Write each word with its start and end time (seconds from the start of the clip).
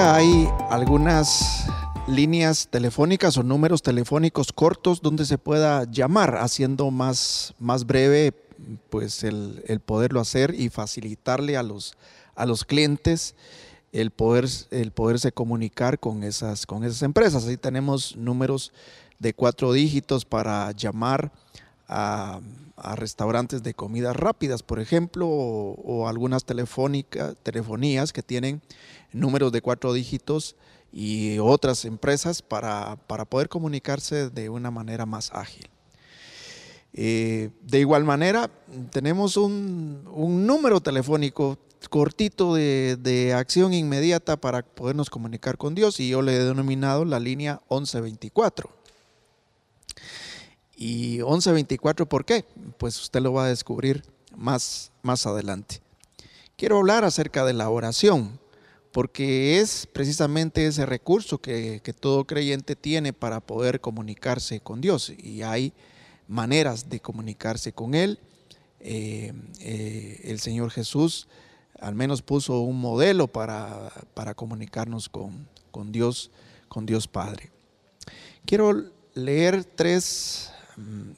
hay 0.00 0.48
algunas 0.70 1.66
líneas 2.06 2.68
telefónicas 2.70 3.36
o 3.36 3.42
números 3.42 3.82
telefónicos 3.82 4.52
cortos 4.52 5.02
donde 5.02 5.24
se 5.24 5.38
pueda 5.38 5.84
llamar, 5.90 6.36
haciendo 6.36 6.90
más, 6.90 7.54
más 7.58 7.84
breve 7.84 8.32
pues 8.90 9.24
el, 9.24 9.80
poderlo 9.84 10.20
hacer 10.20 10.54
y 10.54 10.68
facilitarle 10.68 11.56
a 11.56 11.62
los, 11.62 11.94
a 12.36 12.46
los 12.46 12.64
clientes 12.64 13.34
el, 13.92 14.10
poder, 14.10 14.46
el 14.70 14.92
poderse 14.92 15.32
comunicar 15.32 15.98
con 15.98 16.22
esas, 16.22 16.64
con 16.64 16.84
esas 16.84 17.02
empresas. 17.02 17.46
Ahí 17.46 17.56
tenemos 17.56 18.16
números 18.16 18.72
de 19.18 19.34
cuatro 19.34 19.72
dígitos 19.72 20.24
para 20.24 20.70
llamar 20.72 21.32
a, 21.88 22.40
restaurantes 22.94 23.62
de 23.62 23.74
comidas 23.74 24.14
rápidas, 24.14 24.62
por 24.62 24.78
ejemplo, 24.78 25.26
o, 25.28 26.06
algunas 26.06 26.44
telefonías 26.44 28.12
que 28.12 28.22
tienen 28.22 28.62
números 29.12 29.50
de 29.50 29.62
cuatro 29.62 29.92
dígitos 29.92 30.54
y 30.92 31.38
otras 31.38 31.84
empresas 31.84 32.40
para, 32.40 32.96
poder 33.28 33.48
comunicarse 33.48 34.30
de 34.30 34.48
una 34.48 34.70
manera 34.70 35.06
más 35.06 35.32
ágil. 35.32 35.68
Eh, 36.94 37.50
de 37.62 37.80
igual 37.80 38.04
manera, 38.04 38.50
tenemos 38.90 39.36
un, 39.36 40.04
número 40.46 40.80
telefónico 40.80 41.58
cortito 41.90 42.54
de, 42.54 42.96
de, 42.96 43.34
acción 43.34 43.72
inmediata 43.72 44.36
para 44.36 44.62
podernos 44.62 45.10
comunicar 45.10 45.58
con 45.58 45.74
Dios 45.74 46.00
y 46.00 46.08
yo 46.08 46.22
le 46.22 46.34
he 46.34 46.44
denominado 46.44 47.04
la 47.04 47.20
línea 47.20 47.60
1124. 47.70 48.78
Y 50.80 51.18
1124, 51.24 52.08
¿por 52.08 52.24
qué? 52.24 52.44
Pues 52.78 53.00
usted 53.02 53.20
lo 53.20 53.32
va 53.32 53.46
a 53.46 53.48
descubrir 53.48 54.04
más, 54.36 54.92
más 55.02 55.26
adelante. 55.26 55.80
Quiero 56.56 56.78
hablar 56.78 57.04
acerca 57.04 57.44
de 57.44 57.52
la 57.52 57.68
oración, 57.68 58.38
porque 58.92 59.58
es 59.58 59.88
precisamente 59.92 60.64
ese 60.68 60.86
recurso 60.86 61.38
que, 61.38 61.82
todo 61.98 62.28
creyente 62.28 62.76
tiene 62.76 63.12
para 63.12 63.40
poder 63.40 63.80
comunicarse 63.80 64.60
con 64.60 64.80
Dios. 64.80 65.12
Y 65.18 65.42
hay 65.42 65.72
maneras 66.28 66.88
de 66.88 67.00
comunicarse 67.00 67.72
con 67.72 67.96
Él. 67.96 68.20
Eh, 68.78 69.32
eh, 69.58 70.20
el 70.26 70.38
Señor 70.38 70.70
Jesús 70.70 71.26
al 71.80 71.96
menos 71.96 72.22
puso 72.22 72.60
un 72.60 72.80
modelo 72.80 73.26
para, 73.26 73.90
para 74.14 74.34
comunicarnos 74.34 75.08
con, 75.08 75.48
con, 75.72 75.90
Dios, 75.90 76.30
con 76.68 76.86
Dios 76.86 77.08
Padre. 77.08 77.50
Quiero 78.44 78.92
leer 79.14 79.64
tres 79.64 80.52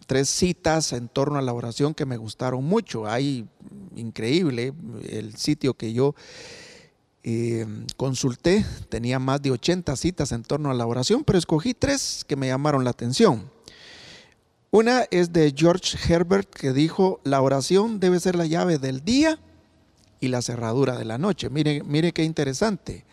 tres 0.07 0.29
citas 0.29 0.93
en 0.93 1.09
torno 1.09 1.39
a 1.39 1.43
la 1.43 1.53
oración 1.53 1.95
que 1.95 2.07
me 2.07 2.17
gustaron 2.17 2.65
mucho. 2.65 3.07
Hay 3.07 3.47
increíble 3.97 4.73
el 5.09 5.37
sitio 5.37 5.75
que 5.75 5.93
yo 5.93 6.15
eh, 7.23 7.67
consulté, 7.97 8.65
tenía 8.89 9.19
más 9.19 9.43
de 9.43 9.51
80 9.51 9.95
citas 9.97 10.33
en 10.33 10.43
torno 10.43 10.71
a 10.71 10.75
la 10.75 10.87
oración, 10.87 11.23
pero 11.25 11.39
escogí 11.39 11.75
tres 11.75 12.25
que 12.27 12.37
me 12.37 12.47
llamaron 12.47 12.85
la 12.85 12.91
atención. 12.91 13.51
Una 14.71 15.03
es 15.11 15.33
de 15.33 15.53
George 15.55 15.99
Herbert 16.09 16.49
que 16.49 16.73
dijo, 16.73 17.21
la 17.25 17.43
oración 17.43 18.01
debe 18.01 18.21
ser 18.21 18.37
la 18.37 18.47
llave 18.47 18.79
del 18.79 19.05
día 19.05 19.39
y 20.21 20.29
la 20.29 20.43
cerradura 20.43 20.97
de 20.97 21.05
la 21.05 21.19
noche. 21.19 21.51
Mire, 21.51 21.83
mire 21.83 22.13
qué 22.13 22.25
interesante. 22.25 23.05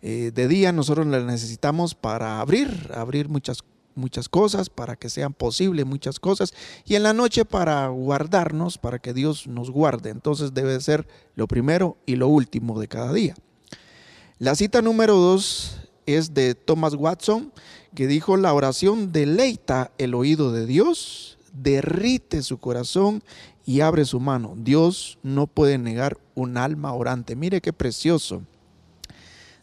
Eh, 0.00 0.32
de 0.34 0.48
día 0.48 0.72
nosotros 0.72 1.06
la 1.06 1.20
necesitamos 1.20 1.94
para 1.94 2.40
abrir, 2.40 2.90
abrir 2.94 3.28
muchas 3.28 3.62
muchas 3.94 4.28
cosas, 4.28 4.70
para 4.70 4.96
que 4.96 5.10
sean 5.10 5.32
posibles 5.32 5.86
muchas 5.86 6.20
cosas, 6.20 6.52
y 6.84 6.94
en 6.94 7.02
la 7.02 7.12
noche 7.12 7.44
para 7.44 7.88
guardarnos, 7.88 8.78
para 8.78 8.98
que 8.98 9.12
Dios 9.12 9.46
nos 9.46 9.70
guarde. 9.70 10.10
Entonces 10.10 10.54
debe 10.54 10.80
ser 10.80 11.06
lo 11.34 11.46
primero 11.46 11.96
y 12.06 12.16
lo 12.16 12.28
último 12.28 12.80
de 12.80 12.88
cada 12.88 13.12
día. 13.12 13.34
La 14.38 14.54
cita 14.54 14.82
número 14.82 15.16
dos 15.16 15.78
es 16.06 16.34
de 16.34 16.54
Thomas 16.54 16.94
Watson, 16.94 17.52
que 17.94 18.06
dijo, 18.06 18.36
la 18.36 18.52
oración 18.54 19.12
deleita 19.12 19.92
el 19.98 20.14
oído 20.14 20.52
de 20.52 20.66
Dios, 20.66 21.38
derrite 21.52 22.42
su 22.42 22.58
corazón 22.58 23.22
y 23.64 23.80
abre 23.80 24.04
su 24.04 24.18
mano. 24.18 24.54
Dios 24.56 25.18
no 25.22 25.46
puede 25.46 25.78
negar 25.78 26.18
un 26.34 26.56
alma 26.56 26.92
orante. 26.92 27.36
Mire 27.36 27.60
qué 27.60 27.72
precioso. 27.72 28.42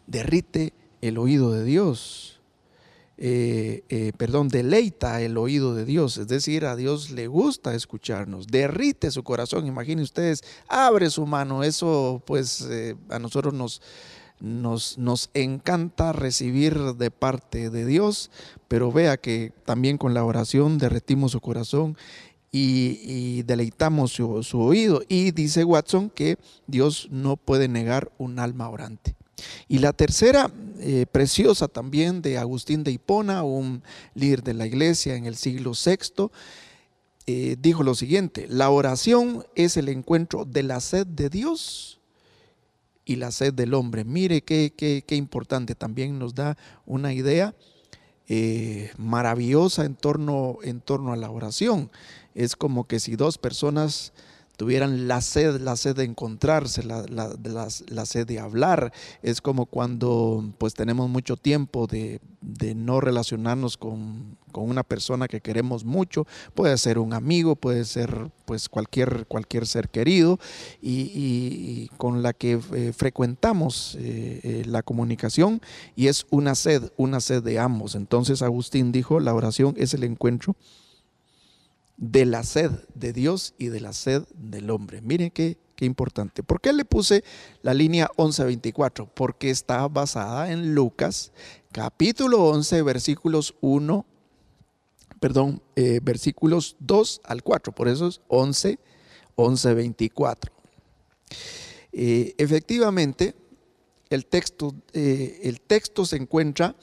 Derrite 0.06 0.72
el 1.00 1.18
oído 1.18 1.52
de 1.52 1.64
Dios. 1.64 2.39
Eh, 3.22 3.84
eh, 3.90 4.12
perdón, 4.16 4.48
deleita 4.48 5.20
el 5.20 5.36
oído 5.36 5.74
de 5.74 5.84
Dios, 5.84 6.16
es 6.16 6.26
decir, 6.26 6.64
a 6.64 6.74
Dios 6.74 7.10
le 7.10 7.26
gusta 7.26 7.74
escucharnos, 7.74 8.46
derrite 8.46 9.10
su 9.10 9.22
corazón, 9.22 9.66
imaginen 9.66 10.04
ustedes, 10.04 10.42
abre 10.66 11.10
su 11.10 11.26
mano, 11.26 11.62
eso 11.62 12.22
pues 12.24 12.62
eh, 12.70 12.96
a 13.10 13.18
nosotros 13.18 13.52
nos, 13.52 13.82
nos, 14.40 14.96
nos, 14.96 15.28
encanta 15.34 16.14
recibir 16.14 16.94
de 16.94 17.10
parte 17.10 17.68
de 17.68 17.84
Dios, 17.84 18.30
pero 18.68 18.90
vea 18.90 19.18
que 19.18 19.52
también 19.66 19.98
con 19.98 20.14
la 20.14 20.24
oración 20.24 20.78
derretimos 20.78 21.32
su 21.32 21.42
corazón 21.42 21.98
y, 22.50 23.42
deleitamos 23.42 24.12
su, 24.12 24.42
su 24.42 24.60
oído. 24.60 25.02
Y 25.08 25.32
dice 25.32 25.64
Watson 25.64 26.08
que 26.08 26.38
Dios 26.66 27.08
no 27.10 27.36
puede 27.36 27.68
negar 27.68 28.10
un 28.16 28.38
alma 28.38 28.70
orante. 28.70 29.14
Y 29.68 29.78
la 29.78 29.92
tercera, 29.92 30.50
eh, 30.80 31.06
preciosa 31.10 31.68
también, 31.68 32.22
de 32.22 32.38
Agustín 32.38 32.84
de 32.84 32.92
Hipona, 32.92 33.42
un 33.42 33.82
líder 34.14 34.42
de 34.42 34.54
la 34.54 34.66
iglesia 34.66 35.14
en 35.16 35.26
el 35.26 35.36
siglo 35.36 35.72
VI, 35.72 36.30
eh, 37.26 37.56
dijo 37.60 37.82
lo 37.82 37.94
siguiente, 37.94 38.46
la 38.48 38.70
oración 38.70 39.44
es 39.54 39.76
el 39.76 39.88
encuentro 39.88 40.44
de 40.44 40.62
la 40.62 40.80
sed 40.80 41.06
de 41.06 41.28
Dios 41.28 42.00
y 43.04 43.16
la 43.16 43.30
sed 43.30 43.54
del 43.54 43.74
hombre. 43.74 44.04
Mire 44.04 44.42
qué, 44.42 44.72
qué, 44.76 45.16
importante, 45.16 45.74
también 45.74 46.18
nos 46.18 46.34
da 46.34 46.56
una 46.86 47.12
idea 47.12 47.54
eh, 48.26 48.90
maravillosa 48.96 49.84
en 49.84 49.96
torno, 49.96 50.58
en 50.62 50.80
torno 50.80 51.12
a 51.12 51.16
la 51.16 51.30
oración. 51.30 51.90
Es 52.34 52.56
como 52.56 52.86
que 52.86 53.00
si 53.00 53.16
dos 53.16 53.38
personas 53.38 54.12
tuvieran 54.60 55.08
la 55.08 55.22
sed, 55.22 55.58
la 55.62 55.74
sed 55.74 55.96
de 55.96 56.04
encontrarse, 56.04 56.82
la, 56.82 57.06
la, 57.08 58.04
sed 58.04 58.26
de 58.26 58.40
hablar. 58.40 58.92
Es 59.22 59.40
como 59.40 59.64
cuando 59.64 60.52
pues 60.58 60.74
tenemos 60.74 61.08
mucho 61.08 61.38
tiempo 61.38 61.86
de, 61.86 62.20
no 62.76 63.00
relacionarnos 63.00 63.78
con, 63.78 64.36
una 64.52 64.82
persona 64.82 65.28
que 65.28 65.40
queremos 65.40 65.86
mucho, 65.86 66.26
puede 66.52 66.76
ser 66.76 66.98
un 66.98 67.14
amigo, 67.14 67.56
puede 67.56 67.86
ser 67.86 68.30
pues 68.44 68.68
cualquier, 68.68 69.24
cualquier 69.28 69.66
ser 69.66 69.88
querido 69.88 70.38
y, 70.82 71.88
con 71.96 72.22
la 72.22 72.34
que 72.34 72.60
eh, 72.74 72.92
frecuentamos 72.94 73.96
eh, 73.98 74.40
eh, 74.42 74.62
la 74.66 74.82
comunicación 74.82 75.62
y 75.96 76.08
es 76.08 76.26
una 76.28 76.54
sed, 76.54 76.92
una 76.98 77.20
sed 77.20 77.42
de 77.42 77.58
ambos. 77.58 77.94
Entonces 77.94 78.42
Agustín 78.42 78.92
dijo, 78.92 79.20
la 79.20 79.32
oración 79.32 79.74
es 79.78 79.94
el 79.94 80.04
encuentro 80.04 80.54
de 82.00 82.24
la 82.24 82.42
sed 82.42 82.70
de 82.94 83.12
Dios 83.12 83.54
y 83.58 83.66
de 83.66 83.78
la 83.78 83.92
sed 83.92 84.24
del 84.34 84.70
hombre. 84.70 85.02
Miren 85.02 85.30
qué, 85.30 85.58
qué 85.76 85.84
importante. 85.84 86.42
¿Por 86.42 86.60
qué 86.60 86.72
le 86.72 86.86
puse 86.86 87.22
la 87.62 87.74
línea 87.74 88.10
1124? 88.16 89.06
Porque 89.14 89.50
está 89.50 89.86
basada 89.86 90.50
en 90.50 90.74
Lucas 90.74 91.30
capítulo 91.72 92.46
11 92.48 92.82
versículos 92.82 93.54
1, 93.60 94.06
perdón, 95.20 95.62
eh, 95.76 96.00
versículos 96.02 96.76
2 96.80 97.20
al 97.22 97.42
4. 97.42 97.74
Por 97.74 97.86
eso 97.86 98.08
es 98.08 98.22
11, 98.28 98.78
11, 99.36 99.74
24. 99.74 100.52
efectivamente, 101.92 103.34
el 104.08 104.24
texto, 104.24 104.74
eh, 104.94 105.40
el 105.42 105.60
texto 105.60 106.06
se 106.06 106.16
encuentra 106.16 106.74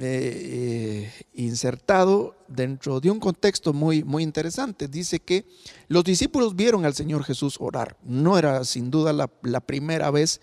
eh, 0.00 1.12
insertado 1.34 2.36
dentro 2.48 3.00
de 3.00 3.10
un 3.10 3.20
contexto 3.20 3.72
muy, 3.72 4.02
muy 4.02 4.22
interesante. 4.22 4.88
Dice 4.88 5.20
que 5.20 5.46
los 5.88 6.04
discípulos 6.04 6.56
vieron 6.56 6.84
al 6.84 6.94
Señor 6.94 7.24
Jesús 7.24 7.56
orar. 7.60 7.96
No 8.02 8.38
era 8.38 8.64
sin 8.64 8.90
duda 8.90 9.12
la, 9.12 9.30
la 9.42 9.60
primera 9.60 10.10
vez 10.10 10.40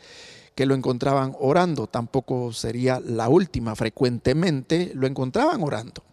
que 0.55 0.65
lo 0.65 0.75
encontraban 0.75 1.35
orando, 1.39 1.87
tampoco 1.87 2.53
sería 2.53 2.99
la 2.99 3.29
última. 3.29 3.75
Frecuentemente 3.75 4.91
lo 4.95 5.07
encontraban 5.07 5.63
orando. 5.63 6.03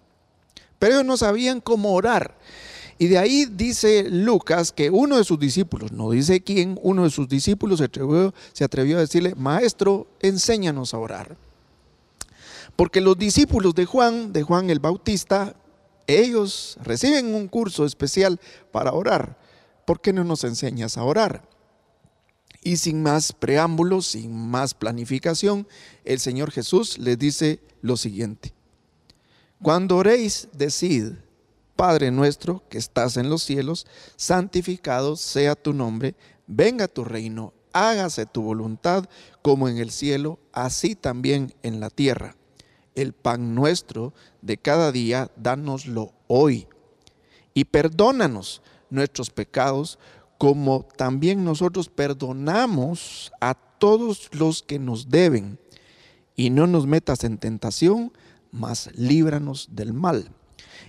Pero 0.79 0.95
ellos 0.95 1.07
no 1.07 1.17
sabían 1.17 1.61
cómo 1.61 1.93
orar. 1.93 2.39
Y 2.99 3.07
de 3.07 3.19
ahí 3.19 3.47
dice 3.47 4.07
Lucas 4.11 4.73
que 4.73 4.91
uno 4.91 5.19
de 5.19 5.25
sus 5.25 5.39
discípulos, 5.39 5.93
no 5.93 6.11
dice 6.11 6.41
quién, 6.41 6.79
uno 6.83 7.05
de 7.05 7.11
sus 7.11 7.29
discípulos 7.29 7.79
se 7.79 7.85
atrevió, 7.85 8.35
se 8.53 8.65
atrevió 8.65 8.97
a 8.97 9.01
decirle, 9.01 9.35
maestro, 9.37 10.09
enséñanos 10.21 10.95
a 10.95 10.99
orar. 10.99 11.37
Porque 12.77 13.01
los 13.01 13.19
discípulos 13.19 13.75
de 13.75 13.85
Juan, 13.85 14.33
de 14.33 14.43
Juan 14.43 14.71
el 14.71 14.81
Bautista, 14.81 15.55
ellos 16.07 16.79
reciben 16.83 17.35
un 17.35 17.49
curso 17.49 17.85
especial 17.85 18.41
para 18.73 18.93
orar. 18.93 19.39
¿Por 19.85 20.01
qué 20.01 20.13
no 20.13 20.25
nos 20.25 20.45
enseñas 20.45 20.97
a 20.97 21.05
orar? 21.05 21.49
Y 22.63 22.79
sin 22.79 23.03
más 23.03 23.33
preámbulos, 23.33 24.09
sin 24.09 24.35
más 24.35 24.75
planificación, 24.75 25.69
el 26.05 26.19
Señor 26.19 26.51
Jesús 26.51 26.99
les 26.99 27.19
dice 27.19 27.61
lo 27.83 27.97
siguiente. 27.97 28.53
Cuando 29.63 29.97
oréis, 29.97 30.49
decid, 30.53 31.13
Padre 31.77 32.11
nuestro 32.11 32.65
que 32.69 32.79
estás 32.79 33.17
en 33.17 33.31
los 33.31 33.43
cielos, 33.43 33.87
santificado 34.17 35.17
sea 35.17 35.55
tu 35.55 35.73
nombre, 35.73 36.17
venga 36.47 36.89
tu 36.89 37.05
reino, 37.05 37.53
hágase 37.73 38.27
tu 38.27 38.43
voluntad 38.43 39.09
como 39.43 39.69
en 39.69 39.79
el 39.79 39.91
cielo, 39.91 40.39
así 40.53 40.95
también 40.95 41.55
en 41.63 41.81
la 41.81 41.91
tierra. 41.91 42.35
El 42.99 43.13
pan 43.13 43.55
nuestro 43.55 44.13
de 44.43 44.57
cada 44.57 44.91
día, 44.91 45.31
dánoslo 45.37 46.13
hoy. 46.27 46.67
Y 47.55 47.67
perdónanos 47.67 48.61
nuestros 48.91 49.31
pecados, 49.31 50.01
como 50.37 50.85
también 50.97 51.45
nosotros 51.45 51.89
perdonamos 51.89 53.31
a 53.41 53.55
todos 53.55 54.29
los 54.33 54.65
que 54.65 54.81
nos 54.81 55.11
deben. 55.11 55.61
Y 56.35 56.51
no 56.51 56.67
nos 56.67 56.89
metas 56.89 57.23
en 57.23 57.39
tentación, 57.39 58.13
mas 58.51 58.91
líbranos 58.97 59.69
del 59.71 59.93
mal. 59.93 60.33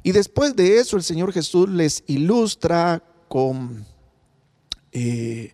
Y 0.01 0.11
después 0.11 0.55
de 0.55 0.79
eso 0.79 0.97
el 0.97 1.03
Señor 1.03 1.31
Jesús 1.31 1.69
les 1.69 2.03
ilustra 2.07 3.03
con, 3.27 3.85
eh, 4.93 5.53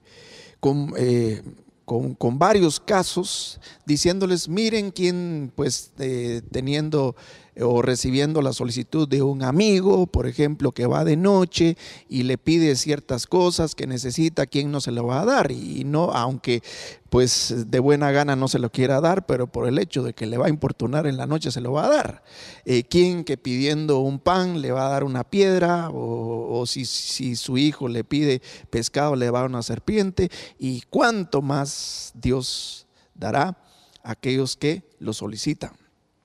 eh, 0.97 1.43
con, 1.85 2.15
con, 2.15 2.39
varios 2.39 2.79
casos, 2.79 3.59
diciéndoles, 3.85 4.49
miren 4.49 4.91
quién, 4.91 5.51
pues 5.55 5.91
eh, 5.99 6.41
teniendo 6.51 7.15
o 7.61 7.81
recibiendo 7.81 8.41
la 8.41 8.53
solicitud 8.53 9.07
de 9.07 9.21
un 9.21 9.43
amigo, 9.43 10.07
por 10.07 10.27
ejemplo, 10.27 10.71
que 10.71 10.87
va 10.87 11.05
de 11.05 11.15
noche 11.15 11.77
y 12.09 12.23
le 12.23 12.37
pide 12.37 12.75
ciertas 12.75 13.27
cosas 13.27 13.75
que 13.75 13.87
necesita, 13.87 14.45
¿quién 14.45 14.71
no 14.71 14.81
se 14.81 14.91
lo 14.91 15.05
va 15.05 15.21
a 15.21 15.25
dar? 15.25 15.51
Y 15.51 15.83
no, 15.85 16.11
aunque 16.11 16.61
pues 17.09 17.53
de 17.67 17.79
buena 17.79 18.11
gana 18.11 18.35
no 18.35 18.49
se 18.49 18.59
lo 18.59 18.69
quiera 18.71 18.99
dar, 18.99 19.25
pero 19.25 19.47
por 19.47 19.69
el 19.69 19.79
hecho 19.79 20.03
de 20.03 20.13
que 20.13 20.25
le 20.25 20.37
va 20.37 20.47
a 20.47 20.49
importunar 20.49 21.07
en 21.07 21.15
la 21.15 21.27
noche 21.27 21.49
se 21.49 21.61
lo 21.61 21.71
va 21.71 21.85
a 21.85 21.89
dar. 21.89 22.23
Eh, 22.65 22.83
¿Quién 22.83 23.23
que 23.23 23.37
pidiendo 23.37 23.99
un 23.99 24.19
pan 24.19 24.61
le 24.61 24.73
va 24.73 24.87
a 24.87 24.89
dar 24.89 25.05
una 25.05 25.23
piedra? 25.23 25.89
O, 25.93 26.65
si, 26.67 26.83
si 26.83 27.37
su 27.37 27.57
hijo 27.57 27.87
le 27.87 28.03
pide 28.03 28.41
pescado 28.69 29.15
le 29.15 29.29
va 29.29 29.39
a 29.39 29.41
dar 29.43 29.49
una 29.49 29.63
serpiente. 29.63 30.29
¿Y 30.59 30.81
cuánto 30.89 31.41
más 31.41 32.11
Dios 32.15 32.85
dará 33.13 33.57
a 34.03 34.11
aquellos 34.11 34.57
que 34.57 34.83
lo 34.99 35.13
solicitan? 35.13 35.71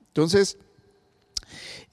Entonces, 0.07 0.57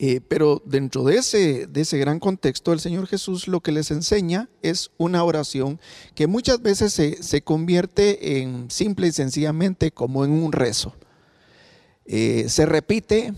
eh, 0.01 0.21
pero 0.21 0.63
dentro 0.65 1.03
de 1.03 1.17
ese, 1.17 1.67
de 1.67 1.81
ese 1.81 1.99
gran 1.99 2.21
contexto, 2.21 2.73
el 2.73 2.79
Señor 2.79 3.09
Jesús 3.09 3.49
lo 3.49 3.61
que 3.61 3.73
les 3.73 3.91
enseña 3.91 4.49
es 4.63 4.93
una 4.97 5.25
oración 5.25 5.81
que 6.15 6.29
muchas 6.29 6.63
veces 6.63 6.93
se, 6.93 7.43
convierte 7.43 8.41
en 8.41 8.71
simple 8.71 9.09
y 9.09 9.13
sencillamente 9.13 9.91
como 9.91 10.25
en 10.25 10.31
un 10.31 10.53
rezo. 10.53 10.95
Eh, 12.05 12.47
se 12.49 12.65
repite 12.65 13.35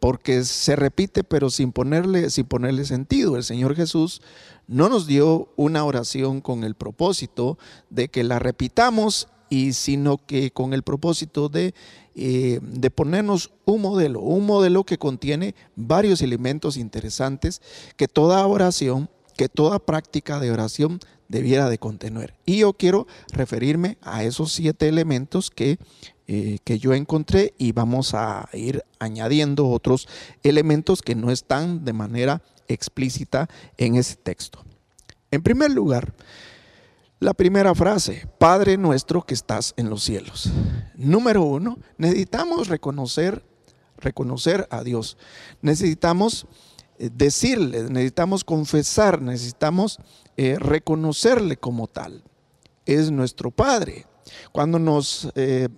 porque 0.00 0.44
se 0.44 0.74
repite 0.74 1.22
pero 1.22 1.48
sin 1.48 1.70
ponerle, 1.70 2.30
sin 2.30 2.46
ponerle 2.46 2.84
sentido. 2.86 3.36
El 3.36 3.44
Señor 3.44 3.76
Jesús 3.76 4.20
no 4.66 4.88
nos 4.88 5.06
dio 5.06 5.52
una 5.54 5.84
oración 5.84 6.40
con 6.40 6.64
el 6.64 6.74
propósito 6.74 7.56
de 7.88 8.08
que 8.08 8.24
la 8.24 8.40
repitamos 8.40 9.28
y 9.48 9.74
sino 9.74 10.16
que 10.16 10.52
con 10.52 10.72
el 10.72 10.82
propósito 10.82 11.48
de 11.48 11.74
eh, 12.22 12.60
de 12.60 12.90
ponernos 12.90 13.50
un 13.64 13.80
modelo, 13.80 14.20
un 14.20 14.44
modelo 14.44 14.84
que 14.84 14.98
contiene 14.98 15.54
varios 15.74 16.20
elementos 16.20 16.76
interesantes 16.76 17.62
que 17.96 18.08
toda 18.08 18.46
oración, 18.46 19.08
que 19.38 19.48
toda 19.48 19.78
práctica 19.78 20.38
de 20.38 20.52
oración 20.52 21.00
debiera 21.28 21.70
de 21.70 21.78
contener. 21.78 22.34
Y 22.44 22.58
yo 22.58 22.74
quiero 22.74 23.06
referirme 23.32 23.96
a 24.02 24.22
esos 24.22 24.52
siete 24.52 24.86
elementos 24.86 25.50
que, 25.50 25.78
eh, 26.26 26.58
que 26.62 26.78
yo 26.78 26.92
encontré 26.92 27.54
y 27.56 27.72
vamos 27.72 28.12
a 28.12 28.50
ir 28.52 28.84
añadiendo 28.98 29.70
otros 29.70 30.06
elementos 30.42 31.00
que 31.00 31.14
no 31.14 31.30
están 31.30 31.86
de 31.86 31.94
manera 31.94 32.42
explícita 32.68 33.48
en 33.78 33.96
ese 33.96 34.16
texto. 34.16 34.62
En 35.30 35.42
primer 35.42 35.70
lugar, 35.70 36.12
la 37.20 37.34
primera 37.34 37.74
frase, 37.74 38.26
Padre 38.38 38.78
nuestro 38.78 39.22
que 39.22 39.34
estás 39.34 39.74
en 39.76 39.90
los 39.90 40.02
cielos. 40.02 40.50
Número 40.96 41.42
uno, 41.42 41.78
necesitamos 41.98 42.68
reconocer, 42.68 43.44
reconocer 43.98 44.66
a 44.70 44.82
Dios. 44.82 45.18
Necesitamos 45.60 46.46
eh, 46.98 47.10
decirle, 47.12 47.84
necesitamos 47.90 48.42
confesar, 48.42 49.20
necesitamos 49.20 49.98
eh, 50.38 50.56
reconocerle 50.58 51.58
como 51.58 51.86
tal. 51.86 52.24
Es 52.86 53.10
nuestro 53.10 53.50
Padre. 53.50 54.06
Cuando 54.50 54.78
nos 54.78 55.30
eh, 55.34 55.68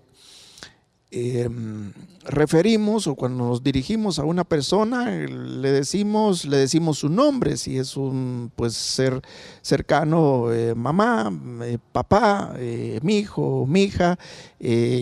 Em, 1.14 1.92
referimos 2.24 3.06
o 3.06 3.14
cuando 3.16 3.44
nos 3.44 3.62
dirigimos 3.62 4.18
a 4.18 4.24
una 4.24 4.44
persona, 4.44 5.10
le 5.10 5.70
decimos, 5.70 6.46
le 6.46 6.56
decimos 6.56 7.00
su 7.00 7.10
nombre, 7.10 7.58
si 7.58 7.76
es 7.76 7.98
un 7.98 8.50
pues 8.56 8.72
ser 8.72 9.20
cercano, 9.60 10.50
eh, 10.50 10.74
mamá, 10.74 11.30
eh, 11.64 11.76
papá, 11.92 12.54
eh, 12.56 12.98
mi 13.02 13.18
hijo, 13.18 13.66
mi 13.68 13.82
hija, 13.82 14.18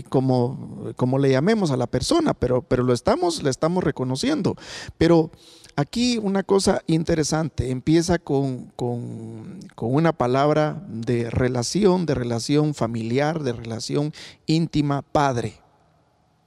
como, 0.09 0.93
como 0.97 1.19
le 1.19 1.31
llamemos 1.31 1.71
a 1.71 1.77
la 1.77 1.87
persona, 1.87 2.35
pero, 2.35 2.63
pero 2.63 2.83
lo 2.83 2.93
estamos, 2.93 3.45
le 3.45 3.51
estamos 3.51 3.85
reconociendo. 3.85 4.57
Pero 4.99 5.31
aquí 5.77 6.19
una 6.19 6.43
cosa 6.43 6.83
interesante, 6.89 7.71
empieza 7.71 8.19
con, 8.19 8.73
con, 8.75 9.61
con 9.77 9.95
una 9.95 10.13
palabra 10.13 10.83
de 10.89 11.31
relación, 11.31 12.05
de 12.05 12.17
relación 12.17 12.75
familiar, 12.75 13.45
de 13.45 13.53
relación 13.53 14.13
íntima, 14.47 15.03
padre. 15.03 15.61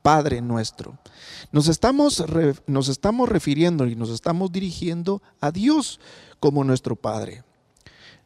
Padre 0.03 0.41
nuestro. 0.41 0.99
Nos 1.51 1.67
estamos, 1.67 2.23
nos 2.67 2.89
estamos 2.89 3.29
refiriendo 3.29 3.87
y 3.87 3.95
nos 3.95 4.09
estamos 4.09 4.51
dirigiendo 4.51 5.23
a 5.39 5.49
Dios 5.51 5.99
como 6.39 6.63
nuestro 6.63 6.95
Padre. 6.95 7.43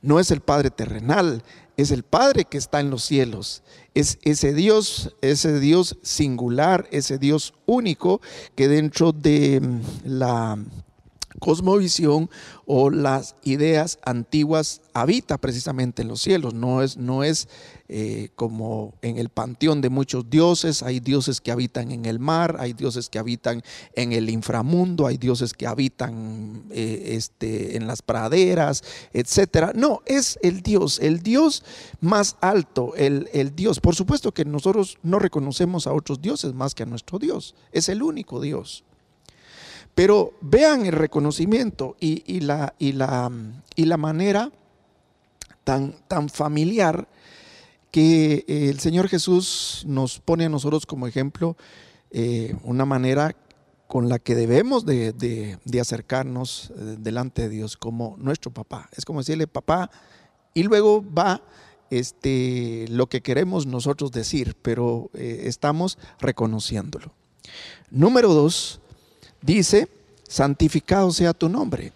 No 0.01 0.19
es 0.19 0.31
el 0.31 0.41
Padre 0.41 0.71
terrenal, 0.71 1.43
es 1.77 1.91
el 1.91 2.03
Padre 2.03 2.45
que 2.45 2.57
está 2.57 2.79
en 2.79 2.89
los 2.89 3.03
cielos. 3.03 3.61
Es 3.93 4.17
ese 4.23 4.53
Dios, 4.53 5.15
ese 5.21 5.59
Dios 5.59 5.97
singular, 6.01 6.87
ese 6.91 7.19
Dios 7.19 7.53
único 7.67 8.21
que 8.55 8.67
dentro 8.67 9.11
de 9.11 9.61
mm, 9.61 9.81
la 10.05 10.57
cosmovisión 11.39 12.29
o 12.65 12.89
las 12.89 13.35
ideas 13.43 13.99
antiguas 14.03 14.81
habita 14.93 15.37
precisamente 15.37 16.01
en 16.01 16.07
los 16.07 16.21
cielos. 16.21 16.53
No 16.53 16.81
es, 16.81 16.97
no 16.97 17.23
es 17.23 17.47
eh, 17.89 18.29
como 18.35 18.95
en 19.01 19.17
el 19.17 19.29
panteón 19.29 19.79
de 19.79 19.89
muchos 19.89 20.29
dioses, 20.29 20.83
hay 20.83 20.99
dioses 20.99 21.39
que 21.39 21.51
habitan 21.51 21.91
en 21.91 22.05
el 22.05 22.19
mar, 22.19 22.57
hay 22.59 22.73
dioses 22.73 23.07
que 23.07 23.17
habitan 23.17 23.63
en 23.93 24.11
el 24.11 24.29
inframundo, 24.29 25.07
hay 25.07 25.17
dioses 25.17 25.53
que 25.53 25.67
habitan 25.67 26.63
eh, 26.71 27.13
este, 27.13 27.77
en 27.77 27.87
las 27.87 28.01
praderas, 28.01 28.83
etcétera. 29.13 29.71
No, 29.73 30.01
es 30.05 30.37
el 30.41 30.61
Dios, 30.61 30.99
el 30.99 31.21
Dios 31.23 31.63
más 32.01 32.35
alto, 32.41 32.93
el 32.95 33.55
Dios. 33.55 33.79
Por 33.79 33.95
supuesto 33.95 34.33
que 34.33 34.43
nosotros 34.43 34.97
no 35.03 35.19
reconocemos 35.19 35.87
a 35.87 35.93
otros 35.93 36.21
dioses 36.21 36.53
más 36.53 36.75
que 36.75 36.83
a 36.83 36.87
nuestro 36.87 37.19
Dios, 37.19 37.55
es 37.71 37.87
el 37.87 38.03
único 38.03 38.41
Dios. 38.41 38.83
Pero 39.97 40.33
vean 40.41 40.85
el 40.85 40.91
reconocimiento 40.91 41.95
y, 41.99 42.41
la, 42.41 42.75
y, 42.77 42.91
la, 42.91 43.31
y 43.75 43.85
la, 43.85 43.97
manera 43.97 44.51
tan, 45.63 45.95
tan 46.07 46.29
familiar 46.29 47.07
que 47.89 48.45
eh, 48.47 48.69
el 48.69 48.79
Señor 48.79 49.07
Jesús 49.09 49.83
nos 49.87 50.19
pone 50.19 50.45
a 50.45 50.49
nosotros 50.49 50.85
como 50.85 51.07
ejemplo, 51.07 51.57
eh, 52.11 52.55
una 52.63 52.85
manera 52.85 53.35
con 53.87 54.07
la 54.07 54.19
que 54.19 54.35
debemos 54.35 54.85
de, 54.85 55.57
acercarnos 55.81 56.69
eh, 56.75 56.97
delante 56.99 57.41
de 57.41 57.49
Dios 57.49 57.75
como 57.75 58.17
nuestro 58.19 58.53
papá. 58.53 58.89
Es 58.95 59.03
como 59.03 59.21
decirle 59.21 59.47
papá 59.47 59.89
y 60.53 60.61
luego 60.61 61.03
va 61.11 61.41
este, 61.89 62.85
lo 62.89 63.09
que 63.09 63.21
queremos 63.21 63.65
nosotros 63.65 64.11
decir, 64.11 64.55
pero 64.61 65.09
estamos 65.15 65.97
reconociéndolo. 66.19 67.15
Número 67.89 68.31
dos, 68.31 68.79
dice, 69.47 69.87
santificado 70.27 71.11
sea 71.11 71.33
tu 71.33 71.47
nombre. 71.49 71.93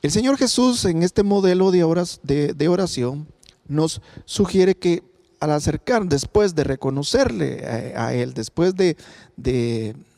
El 0.00 0.12
Señor 0.12 0.38
Jesús 0.38 0.84
en 0.84 1.02
este 1.02 1.24
modelo 1.24 1.72
de, 1.72 2.68
oración 2.68 3.26
nos 3.66 4.00
sugiere 4.24 4.76
que 4.76 5.02
al 5.40 5.50
acercar, 5.50 6.06
después 6.06 6.54
de 6.54 6.64
reconocerle 6.64 7.64
a, 7.96 8.14
Él, 8.14 8.32
después 8.32 8.74
de, 8.76 8.96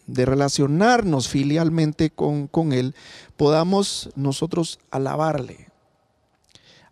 relacionarnos 0.07 1.29
filialmente 1.29 2.11
con, 2.11 2.47
con, 2.47 2.73
Él, 2.73 2.95
podamos 3.39 4.11
nosotros 4.15 4.79
alabarle. 4.91 5.69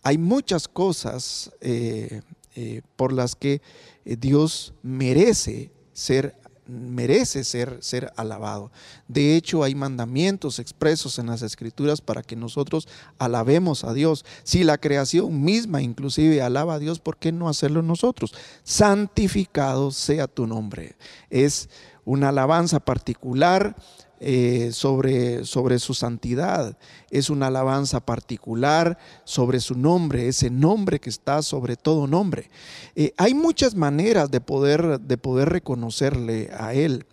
Hay 0.03 0.17
muchas 0.17 0.67
cosas 0.67 1.51
eh, 1.61 2.23
eh, 2.57 2.81
por 2.97 3.13
las 3.13 3.35
que 3.35 3.61
Dios 4.05 4.73
merece 4.83 5.71
ser 5.93 6.35
merece 6.69 7.45
ser, 7.45 7.79
ser 7.81 8.13
alabado. 8.17 8.71
De 9.09 9.37
hecho, 9.37 9.65
hay 9.65 9.75
mandamientos 9.75 10.59
expresos 10.59 11.19
en 11.19 11.27
las 11.27 11.43
escrituras 11.43 12.01
para 12.01 12.23
que 12.23 12.37
nosotros 12.37 12.87
alabemos 13.19 13.85
a 13.85 13.93
Dios. 13.93 14.25
Si 14.45 14.65
la 14.65 14.79
creación 14.79 15.43
misma 15.43 15.83
inclusive 15.83 16.43
alaba 16.43 16.75
a 16.75 16.79
Dios, 16.79 17.01
¿por 17.01 17.17
qué 17.17 17.33
no 17.33 17.49
hacerlo 17.49 17.83
nosotros? 17.83 18.35
Santificado 18.63 19.91
sea 19.91 20.29
tu 20.29 20.47
nombre. 20.47 20.97
Es 21.31 21.69
una 22.05 22.29
alabanza 22.29 22.81
particular 22.81 23.75
eh, 24.21 24.71
sobre, 24.73 25.45
sobre 25.45 25.79
su 25.79 25.95
santidad, 25.95 26.77
es 27.09 27.31
una 27.31 27.47
alabanza 27.47 28.01
particular 28.01 28.99
sobre 29.23 29.61
su 29.61 29.77
nombre, 29.77 30.27
ese 30.27 30.51
nombre 30.51 30.99
que 30.99 31.09
está 31.09 31.41
sobre 31.41 31.77
todo 31.77 32.09
nombre. 32.09 32.51
Eh, 32.97 33.13
hay 33.17 33.35
muchas 33.35 33.77
maneras 33.77 34.29
de 34.33 34.41
poder, 34.41 34.99
de 34.99 35.19
poder 35.19 35.51
reconocerle 35.51 36.51
a 36.59 36.75
Él. 36.75 37.07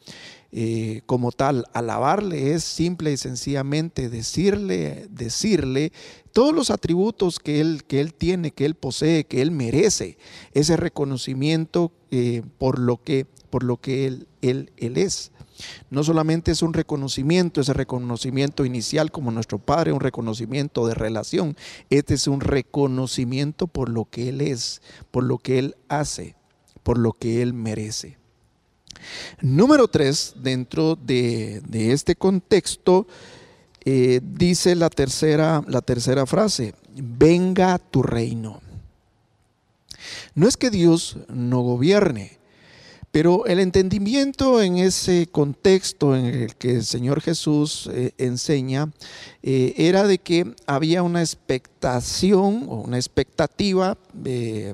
Eh, 0.51 1.01
como 1.05 1.31
tal, 1.31 1.65
alabarle 1.73 2.53
es 2.53 2.63
simple 2.63 3.11
y 3.11 3.17
sencillamente 3.17 4.09
decirle, 4.09 5.05
decirle 5.11 5.91
todos 6.33 6.55
los 6.55 6.71
atributos 6.71 7.37
que 7.39 7.59
él, 7.59 7.83
que 7.83 7.99
él 7.99 8.13
tiene, 8.13 8.51
que 8.51 8.65
él 8.65 8.73
posee, 8.73 9.25
que 9.25 9.41
él 9.41 9.51
merece, 9.51 10.17
ese 10.53 10.77
reconocimiento 10.77 11.91
por 12.57 12.79
lo 12.79 13.03
que, 13.03 13.25
por 13.49 13.63
lo 13.63 13.77
que 13.77 14.07
él, 14.07 14.27
él, 14.41 14.71
él 14.77 14.97
es. 14.97 15.33
No 15.89 16.03
solamente 16.03 16.51
es 16.51 16.61
un 16.61 16.73
reconocimiento, 16.73 17.61
ese 17.61 17.73
reconocimiento 17.73 18.65
inicial 18.65 19.11
como 19.11 19.31
nuestro 19.31 19.59
Padre, 19.59 19.93
un 19.93 19.99
reconocimiento 19.99 20.87
de 20.87 20.93
relación, 20.93 21.55
este 21.89 22.15
es 22.15 22.27
un 22.27 22.41
reconocimiento 22.41 23.67
por 23.67 23.89
lo 23.89 24.05
que 24.05 24.29
Él 24.29 24.41
es, 24.41 24.81
por 25.11 25.23
lo 25.23 25.37
que 25.37 25.59
Él 25.59 25.75
hace, 25.87 26.35
por 26.83 26.97
lo 26.97 27.13
que 27.13 27.41
Él 27.41 27.53
merece. 27.53 28.17
Número 29.41 29.87
tres, 29.87 30.33
dentro 30.37 30.95
de, 30.95 31.61
este 31.71 32.15
contexto, 32.15 33.07
eh, 33.83 34.19
dice 34.23 34.75
la 34.75 34.89
tercera, 34.89 35.63
la 35.67 35.81
tercera 35.81 36.25
frase, 36.25 36.73
venga 36.95 37.77
tu 37.77 38.01
reino. 38.01 38.61
No 40.33 40.47
es 40.47 40.57
que 40.57 40.69
Dios 40.69 41.17
no 41.29 41.61
gobierne, 41.61 42.37
pero 43.15 43.45
el 43.45 43.61
entendimiento 43.61 44.61
en 44.61 44.75
ese 44.75 45.29
contexto 45.31 46.17
en 46.17 46.25
el 46.25 46.55
que 46.57 46.71
el 46.71 46.83
Señor 46.83 47.21
Jesús 47.21 47.89
eh, 47.93 48.11
enseña 48.17 48.91
eh, 49.41 49.73
era 49.77 50.05
de 50.05 50.17
que 50.17 50.53
había 50.67 51.01
una 51.01 51.21
expectación 51.21 52.65
o 52.67 52.81
una 52.81 52.97
expectativa 52.97 53.97
eh, 54.25 54.73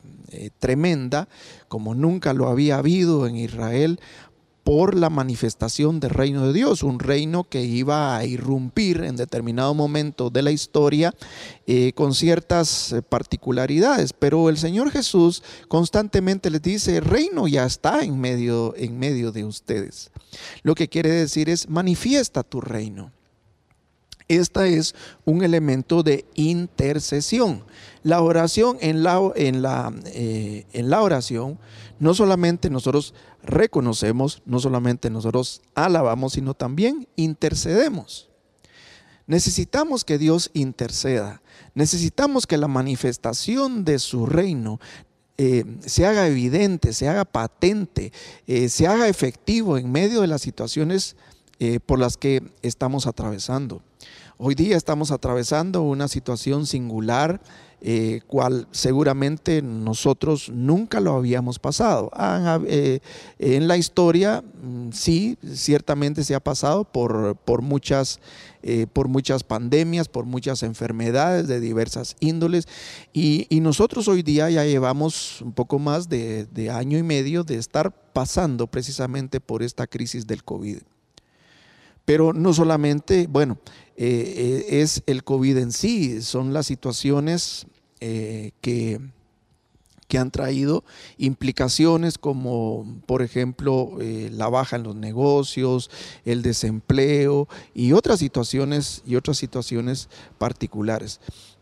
tremenda, 0.58 1.28
como 1.68 1.94
nunca 1.94 2.34
lo 2.34 2.48
había 2.48 2.78
habido 2.78 3.28
en 3.28 3.36
Israel, 3.36 4.00
por 4.64 4.96
la 4.96 5.10
manifestación 5.10 6.00
del 6.00 6.12
reino 6.12 6.46
de 6.48 6.54
Dios, 6.54 6.84
un 6.84 7.00
reino 7.00 7.44
que 7.44 7.64
iba 7.64 8.16
a 8.16 8.26
irrumpir 8.26 9.04
en 9.04 9.16
determinado 9.16 9.74
momento 9.74 10.30
de 10.30 10.42
la 10.42 10.52
historia 10.52 11.14
eh, 11.68 11.94
con 11.94 12.14
ciertas 12.14 12.92
eh, 12.92 13.02
particularidades. 13.02 14.14
Pero 14.14 14.50
el 14.50 14.58
Señor 14.58 14.92
Jesús 14.92 15.44
constantemente 15.68 16.50
les 16.50 16.62
dice, 16.62 16.98
el 16.98 17.06
reino 17.06 17.48
ya 17.48 17.66
está 17.66 18.02
en 18.02 18.20
medio, 18.20 18.76
en 18.78 19.00
medio 19.00 19.32
de 19.32 19.46
ustedes. 19.46 20.12
Lo 20.64 20.76
que 20.76 20.88
quiere 20.88 21.10
decir 21.10 21.50
es, 21.50 21.68
manifiesta 21.68 22.44
tu 22.44 22.62
reino. 22.62 23.12
Esta 24.32 24.66
es 24.66 24.96
un 25.26 25.44
elemento 25.44 26.04
de 26.04 26.24
intercesión. 26.36 27.66
La 28.02 28.22
oración 28.22 28.78
eh, 28.80 28.92
en 30.72 30.90
la 30.90 31.02
oración, 31.02 31.60
no 32.00 32.14
solamente 32.14 32.70
nosotros 32.70 33.14
reconocemos, 33.44 34.42
no 34.46 34.62
solamente 34.62 35.10
nosotros 35.10 35.62
alabamos, 35.76 36.32
sino 36.32 36.54
también 36.54 37.10
intercedemos. 37.18 38.30
Necesitamos 39.28 40.06
que 40.06 40.18
Dios 40.18 40.50
interceda. 40.54 41.42
Necesitamos 41.74 42.48
que 42.48 42.58
la 42.58 42.70
manifestación 42.70 43.84
de 43.84 44.00
su 44.00 44.26
reino 44.26 44.80
eh, 45.38 45.66
se 45.86 46.06
haga 46.06 46.26
evidente, 46.28 46.94
se 46.94 47.10
haga 47.10 47.26
patente, 47.26 48.14
eh, 48.48 48.70
se 48.70 48.88
haga 48.88 49.10
efectivo 49.10 49.78
en 49.78 49.92
medio 49.92 50.22
de 50.22 50.28
las 50.28 50.42
situaciones 50.42 51.18
por 51.86 52.00
las 52.00 52.18
que 52.18 52.42
estamos 52.64 53.06
atravesando. 53.06 53.84
Hoy 54.44 54.56
día 54.56 54.76
estamos 54.76 55.12
atravesando 55.12 55.84
una 55.84 56.08
situación 56.08 56.66
singular 56.66 57.40
eh, 57.80 58.22
cual 58.26 58.68
seguramente 58.72 59.62
nosotros 59.62 60.50
nunca 60.50 61.00
lo 61.00 61.14
habíamos 61.14 61.60
pasado. 61.60 62.10
Eh, 62.66 63.02
en 63.38 63.68
la 63.68 63.78
historia 63.78 64.42
mm, 64.42 64.90
sí, 64.94 65.38
ciertamente 65.54 66.24
se 66.24 66.34
ha 66.34 66.40
pasado 66.40 66.86
por, 66.86 67.36
por 67.36 67.62
muchas, 67.62 68.20
eh, 68.64 68.88
por 68.92 69.10
muchas 69.10 69.44
pandemias, 69.44 70.08
por 70.08 70.26
muchas 70.26 70.64
enfermedades 70.64 71.48
de 71.48 71.60
diversas 71.60 72.16
índoles 72.20 72.68
y, 73.14 73.48
nosotros 73.62 74.08
hoy 74.08 74.24
día 74.24 74.50
ya 74.50 74.66
llevamos 74.66 75.40
un 75.42 75.52
poco 75.52 75.78
más 75.78 76.10
de, 76.10 76.46
de 76.46 76.72
año 76.72 76.98
y 76.98 77.04
medio 77.04 77.44
de 77.44 77.58
estar 77.58 77.92
pasando 77.92 78.66
precisamente 78.66 79.40
por 79.40 79.62
esta 79.62 79.86
crisis 79.86 80.26
del 80.26 80.44
COVID. 80.44 80.80
Pero 82.12 82.34
no 82.34 82.54
solamente, 82.54 83.28
bueno, 83.28 83.58
es 83.96 85.02
el 85.06 85.24
COVID 85.24 85.56
en 85.56 85.72
sí, 85.72 86.22
son 86.22 86.52
las 86.52 86.66
situaciones 86.66 87.68
eh, 88.02 88.52
que, 88.60 89.00
que, 90.10 90.18
han 90.18 90.30
traído 90.30 90.84
implicaciones 91.18 92.18
como, 92.18 93.02
por 93.06 93.22
ejemplo, 93.22 93.92
eh, 94.02 94.30
la 94.34 94.50
baja 94.50 94.76
en 94.76 94.84
los 94.84 94.98
negocios, 94.98 95.90
el 96.26 96.42
desempleo 96.42 97.48
y 97.74 97.94
otras 97.94 98.20
situaciones 98.20 99.04
y 99.06 99.16
otras 99.16 99.38
situaciones 99.38 100.10
particulares. 100.38 101.22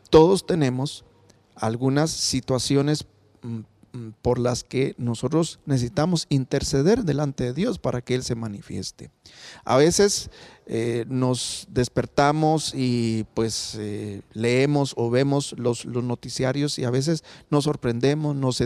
Todos 0.10 0.48
tenemos 0.48 1.06
algunas 1.54 2.10
situaciones 2.10 3.06
mm, 3.44 3.60
por 4.22 4.40
las 4.40 4.64
que 4.64 4.96
nosotros 4.98 5.60
necesitamos 5.66 6.26
interceder 6.30 7.04
delante 7.04 7.46
de 7.46 7.54
Dios 7.54 7.80
para 7.80 8.02
que 8.02 8.16
Él 8.16 8.24
se 8.24 8.36
manifieste. 8.36 9.12
A 9.64 9.78
veces 9.78 10.30
eh, 10.66 11.06
nos 11.08 11.68
despertamos 11.72 12.74
y 12.76 13.26
pues 13.34 13.76
eh, 13.80 14.22
leemos 14.34 14.94
o 14.98 15.10
vemos 15.10 15.56
los, 15.58 15.86
noticiarios 15.86 16.78
y 16.78 16.84
a 16.84 16.92
veces 16.92 17.24
nos 17.50 17.64
sorprendemos, 17.64 18.36
nos 18.36 18.64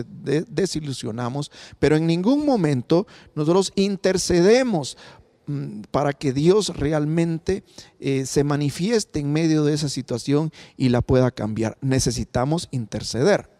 desilusionamos, 0.48 1.50
pero 1.78 1.96
en 1.96 2.06
ningún 2.06 2.44
momento 2.44 3.06
nosotros 3.34 3.72
intercedemos 3.74 4.98
mm, 5.46 5.82
para 5.90 6.12
que 6.12 6.34
Dios 6.34 6.76
realmente 6.76 7.64
eh, 8.00 8.26
se 8.26 8.44
manifieste 8.44 9.20
en 9.20 9.32
medio 9.32 9.64
de 9.64 9.72
esa 9.72 9.88
situación 9.88 10.52
y 10.76 10.90
la 10.90 11.00
pueda 11.00 11.30
cambiar. 11.30 11.78
Necesitamos 11.80 12.68
interceder. 12.70 13.53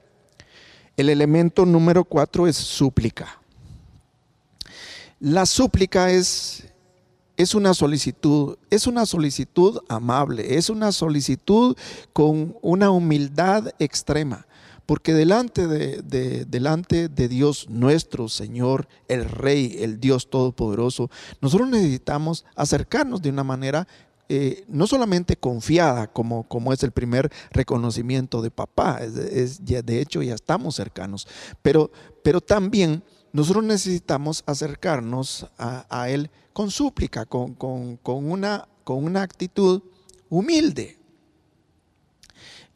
El 0.96 1.08
elemento 1.08 1.66
número 1.66 2.04
cuatro 2.04 2.46
es 2.46 2.56
súplica. 2.56 3.40
La 5.20 5.46
súplica 5.46 6.10
es 6.10 6.64
es 7.36 7.54
una 7.54 7.74
solicitud, 7.74 8.56
es 8.70 8.86
una 8.86 9.06
solicitud 9.06 9.80
amable, 9.88 10.56
es 10.56 10.70
una 10.70 10.92
solicitud 10.92 11.76
con 12.12 12.56
una 12.62 12.90
humildad 12.90 13.70
extrema, 13.78 14.46
porque 14.86 15.14
delante 15.14 15.66
de, 15.66 16.44
delante 16.44 17.08
de 17.08 17.28
Dios 17.28 17.68
nuestro 17.68 18.28
Señor, 18.28 18.86
el 19.08 19.24
Rey, 19.24 19.78
el 19.80 19.98
Dios 19.98 20.30
Todopoderoso, 20.30 21.10
nosotros 21.40 21.68
necesitamos 21.68 22.44
acercarnos 22.54 23.20
de 23.20 23.30
una 23.30 23.44
manera 23.44 23.88
eh, 24.28 24.64
no 24.69 24.87
solamente 24.87 25.37
confiada, 25.37 26.07
como, 26.12 26.45
como, 26.49 26.73
es 26.73 26.83
el 26.83 26.93
primer 26.93 27.31
reconocimiento 27.50 28.43
de 28.43 28.50
papá, 28.50 29.00
es, 29.02 29.64
de 29.64 30.00
hecho 30.00 30.23
ya 30.23 30.35
estamos 30.35 30.76
cercanos, 30.76 31.28
pero, 31.62 31.90
pero 32.23 32.40
también 32.40 33.02
nosotros 33.33 33.64
necesitamos 33.64 34.45
acercarnos 34.47 35.47
a, 35.59 35.87
a 35.90 36.09
Él 36.09 36.31
con 36.54 36.71
súplica, 36.71 37.26
con, 37.26 37.57
una, 38.07 38.69
con 38.85 39.04
una 39.04 39.23
actitud 39.23 39.83
humilde. 40.31 40.97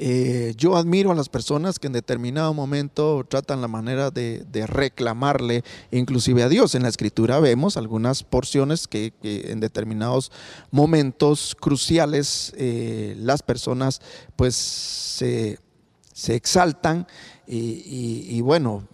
Eh, 0.00 0.54
yo 0.56 0.76
admiro 0.76 1.10
a 1.10 1.14
las 1.16 1.28
personas 1.28 1.80
que 1.80 1.88
en 1.88 1.92
determinado 1.92 2.54
momento 2.54 3.26
tratan 3.28 3.60
la 3.60 3.66
manera 3.66 4.12
de, 4.12 4.46
reclamarle 4.66 5.64
inclusive 5.90 6.44
a 6.44 6.48
Dios. 6.48 6.76
En 6.76 6.82
la 6.82 6.88
escritura 6.88 7.40
vemos 7.40 7.76
algunas 7.76 8.22
porciones 8.22 8.86
que, 8.86 9.12
en 9.22 9.58
determinados 9.58 10.30
momentos 10.70 11.56
cruciales 11.58 12.52
eh, 12.56 13.16
las 13.18 13.42
personas 13.42 14.00
pues 14.36 14.54
se, 14.54 15.58
exaltan 16.28 17.06
y, 17.46 18.40
bueno, 18.42 18.86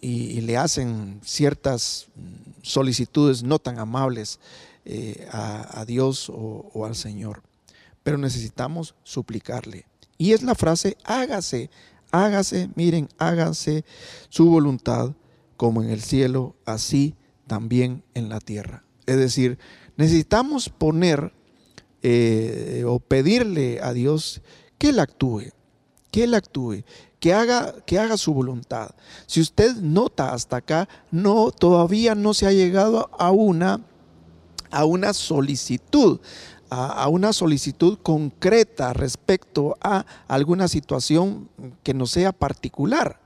y, 0.00 0.42
le 0.42 0.56
hacen 0.56 1.20
ciertas 1.24 2.06
solicitudes 2.62 3.42
no 3.42 3.58
tan 3.58 3.78
amables 3.78 4.38
eh, 4.84 5.26
a, 5.32 5.84
Dios 5.86 6.30
o, 6.32 6.84
al 6.84 6.94
Señor. 6.94 7.42
Pero 8.02 8.18
necesitamos 8.18 8.94
suplicarle. 9.02 9.86
Y 10.18 10.32
es 10.32 10.42
la 10.42 10.54
frase, 10.54 10.96
hágase, 11.04 11.70
hágase, 12.10 12.70
miren, 12.74 13.08
hágase 13.18 13.84
su 14.28 14.46
voluntad 14.46 15.12
como 15.56 15.82
en 15.82 15.90
el 15.90 16.02
cielo, 16.02 16.56
así 16.64 17.16
también 17.46 18.04
en 18.14 18.28
la 18.28 18.40
tierra. 18.40 18.84
Es 19.06 19.16
decir, 19.16 19.58
necesitamos 19.96 20.68
poner 20.68 21.32
eh, 22.02 22.84
o 22.86 22.98
pedirle 22.98 23.80
a 23.80 23.92
Dios 23.92 24.42
que 24.78 24.90
Él 24.90 24.98
actúe, 24.98 25.52
que 26.10 26.24
Él 26.24 26.34
actúe, 26.34 26.84
que 27.20 27.32
haga, 27.34 27.74
que 27.86 27.98
haga 27.98 28.16
su 28.16 28.34
voluntad. 28.34 28.90
Si 29.26 29.40
usted 29.40 29.76
nota 29.76 30.32
hasta 30.32 30.56
acá, 30.56 30.88
no, 31.10 31.52
todavía 31.52 32.14
no 32.14 32.34
se 32.34 32.46
ha 32.46 32.52
llegado 32.52 33.10
a 33.18 33.30
una 33.30 33.84
a 34.72 34.86
una 34.86 35.12
solicitud, 35.12 36.18
a, 36.72 37.06
una 37.08 37.34
solicitud 37.34 37.98
concreta 38.02 38.94
respecto 38.94 39.76
a 39.82 40.06
alguna 40.26 40.68
situación 40.68 41.50
que 41.82 41.92
no 41.92 42.06
sea 42.06 42.32
particular. 42.32 43.20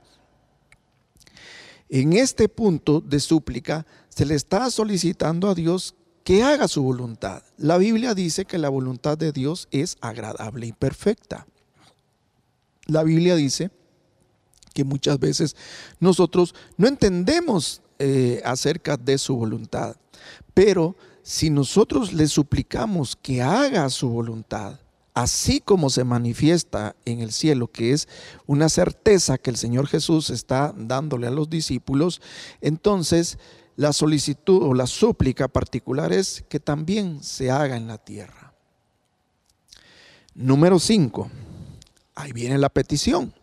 En 1.87 2.11
este 2.11 2.49
punto 2.49 2.99
de 2.99 3.21
súplica 3.21 3.85
se 4.09 4.25
le 4.25 4.35
está 4.35 4.69
solicitando 4.69 5.49
a 5.49 5.55
Dios 5.55 5.95
que 6.25 6.43
haga 6.43 6.67
su 6.67 6.83
voluntad. 6.83 7.41
La 7.55 7.77
Biblia 7.77 8.13
dice 8.13 8.43
que 8.43 8.57
la 8.57 8.67
voluntad 8.67 9.17
de 9.17 9.31
Dios 9.31 9.69
es 9.71 9.95
agradable 10.01 10.67
y 10.67 10.73
perfecta. 10.73 11.47
La 12.85 13.03
Biblia 13.03 13.37
dice 13.37 13.71
que 14.73 14.83
muchas 14.83 15.19
veces 15.19 15.55
nosotros 16.01 16.53
no 16.75 16.87
entendemos 16.87 17.81
eh, 17.99 18.41
acerca 18.43 18.97
de 18.97 19.17
su 19.17 19.37
voluntad, 19.37 19.95
pero 20.53 20.97
si 21.27 21.49
nosotros 21.49 22.13
le 22.13 22.25
suplicamos 22.29 23.17
que 23.17 23.41
haga 23.41 23.89
su 23.89 24.07
voluntad, 24.07 24.79
así 25.13 25.59
como 25.59 25.89
se 25.89 26.05
manifiesta 26.05 26.95
en 27.03 27.19
el 27.19 27.33
cielo, 27.33 27.67
que 27.69 27.91
es 27.91 28.07
una 28.45 28.69
certeza 28.69 29.37
que 29.37 29.49
el 29.49 29.57
Señor 29.57 29.87
Jesús 29.87 30.29
está 30.29 30.73
dándole 30.77 31.27
a 31.27 31.31
los 31.31 31.49
discípulos, 31.49 32.21
entonces 32.61 33.39
la 33.75 33.91
solicitud 33.91 34.63
o 34.63 34.73
la 34.73 34.87
súplica 34.87 35.49
particular 35.49 36.13
es 36.13 36.45
que 36.47 36.61
también 36.61 37.21
se 37.21 37.51
haga 37.51 37.75
en 37.75 37.87
la 37.87 37.97
tierra. 37.97 38.53
Número 40.33 40.79
5. 40.79 41.29
Ahí 42.15 42.31
viene 42.31 42.57
la 42.57 42.69
petición. 42.69 43.33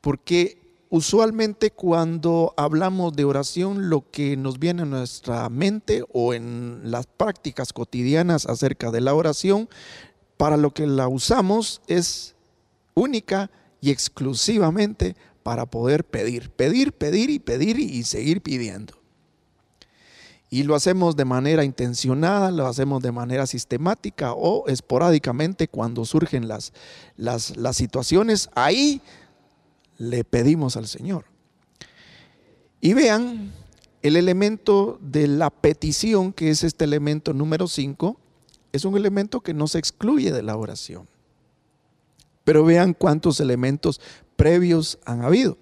Porque 0.00 0.61
usualmente 0.92 1.70
cuando 1.70 2.52
hablamos 2.58 3.16
de 3.16 3.24
oración, 3.24 3.88
lo 3.88 4.10
que 4.10 4.36
nos 4.36 4.58
viene 4.58 4.82
a 4.82 4.84
nuestra 4.84 5.48
mente 5.48 6.04
o 6.12 6.34
en 6.34 6.82
las 6.84 7.06
prácticas 7.06 7.72
cotidianas 7.72 8.44
acerca 8.44 8.90
de 8.90 9.00
la 9.00 9.14
oración 9.14 9.70
para 10.36 10.58
lo 10.58 10.74
que 10.74 10.86
la 10.86 11.08
usamos 11.08 11.80
es 11.86 12.34
única 12.92 13.50
y 13.80 13.90
exclusivamente 13.90 15.16
para 15.42 15.64
poder 15.64 16.04
pedir, 16.04 16.50
pedir, 16.50 16.92
pedir 16.92 17.30
y 17.30 17.38
pedir 17.38 17.78
y 17.78 18.02
seguir 18.02 18.42
pidiendo. 18.42 18.92
Y 20.50 20.64
lo 20.64 20.74
hacemos 20.74 21.16
de 21.16 21.24
manera 21.24 21.64
intencionada, 21.64 22.50
lo 22.50 22.66
hacemos 22.66 23.02
de 23.02 23.12
manera 23.12 23.46
sistemática 23.46 24.34
o 24.34 24.68
esporádicamente 24.68 25.68
cuando 25.68 26.04
surgen 26.04 26.48
las, 26.48 26.74
las, 27.16 27.56
las 27.56 27.78
situaciones. 27.78 28.50
Ahí 28.54 29.00
le 30.02 30.24
pedimos 30.24 30.76
al 30.76 30.88
Señor. 30.88 31.26
Y 32.80 32.92
vean 32.92 33.52
el 34.02 34.16
elemento 34.16 34.98
de 35.00 35.28
la 35.28 35.50
petición, 35.50 36.32
que 36.32 36.50
es 36.50 36.64
este 36.64 36.84
elemento 36.84 37.32
número 37.32 37.68
5, 37.68 38.18
es 38.72 38.84
un 38.84 38.96
elemento 38.96 39.40
que 39.40 39.54
no 39.54 39.68
se 39.68 39.78
excluye 39.78 40.32
de 40.32 40.42
la 40.42 40.56
oración. 40.56 41.08
Pero 42.42 42.64
vean 42.64 42.94
cuántos 42.94 43.38
elementos 43.38 44.00
previos 44.34 44.98
han 45.04 45.22
habido. 45.22 45.56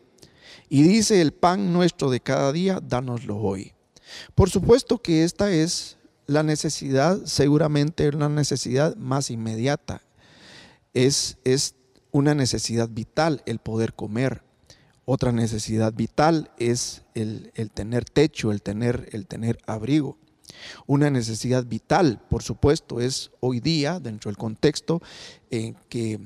Y 0.70 0.85
dice, 0.85 1.20
el 1.20 1.32
pan 1.32 1.75
nuestro 1.75 2.09
de 2.09 2.20
cada 2.20 2.50
día, 2.50 2.80
dánoslo 2.82 3.37
hoy. 3.37 3.75
Por 4.35 4.49
supuesto 4.49 5.02
que 5.02 5.25
esta 5.25 5.52
es 5.52 5.99
la 6.26 6.42
necesidad, 6.42 7.20
seguramente 7.26 8.11
la 8.12 8.30
necesidad 8.30 8.97
más 8.97 9.30
inmediata. 9.30 10.00
Es, 10.94 11.37
es 11.44 11.75
una 12.12 12.35
necesidad 12.35 12.88
vital 12.88 13.43
el 13.47 13.59
poder 13.59 13.95
comer. 13.95 14.43
Otra 15.05 15.33
necesidad 15.33 15.93
vital 15.93 16.50
es 16.59 17.02
el, 17.14 17.52
el 17.55 17.71
tener 17.71 18.05
techo, 18.05 18.52
el 18.52 18.62
tener, 18.62 19.09
el 19.12 19.26
tener 19.26 19.59
abrigo. 19.67 20.19
Una 20.87 21.11
necesidad 21.11 21.64
vital, 21.64 22.21
por 22.29 22.43
supuesto, 22.43 23.00
es 23.00 23.31
hoy 23.40 23.61
día, 23.61 24.00
dentro 24.00 24.31
del 24.31 24.37
contexto 24.37 25.00
en 25.50 25.76
que, 25.88 26.21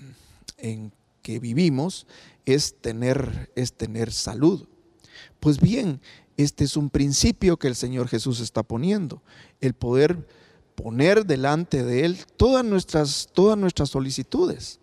en 0.59 0.93
que 1.23 1.39
vivimos, 1.39 2.07
es 2.45 2.81
tener, 2.81 3.51
es 3.55 3.73
tener 3.73 4.13
salud. 4.13 4.67
Pues 5.41 5.61
bien, 5.61 6.01
este 6.37 6.65
es 6.65 6.77
un 6.77 6.91
principio 6.91 7.57
que 7.57 7.69
el 7.69 7.77
Señor 7.77 8.09
Jesús 8.09 8.41
está 8.41 8.63
poniendo, 8.63 9.23
el 9.61 9.75
poder 9.75 10.27
poner 10.75 11.27
delante 11.27 11.85
de 11.85 12.05
Él 12.05 12.19
todas 12.37 12.65
nuestras, 12.65 13.29
todas 13.33 13.57
nuestras 13.57 13.91
solicitudes. 13.91 14.81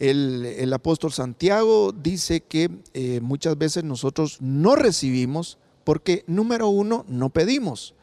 El, 0.00 0.72
apóstol 0.72 1.12
Santiago 1.12 1.90
dice 1.92 2.42
que 2.42 2.70
eh, 2.94 3.18
muchas 3.20 3.58
veces 3.58 3.82
nosotros 3.82 4.38
no 4.40 4.76
recibimos 4.76 5.58
porque, 5.82 6.22
número 6.28 6.68
uno, 6.68 7.04
no 7.08 7.30
pedimos. 7.30 7.94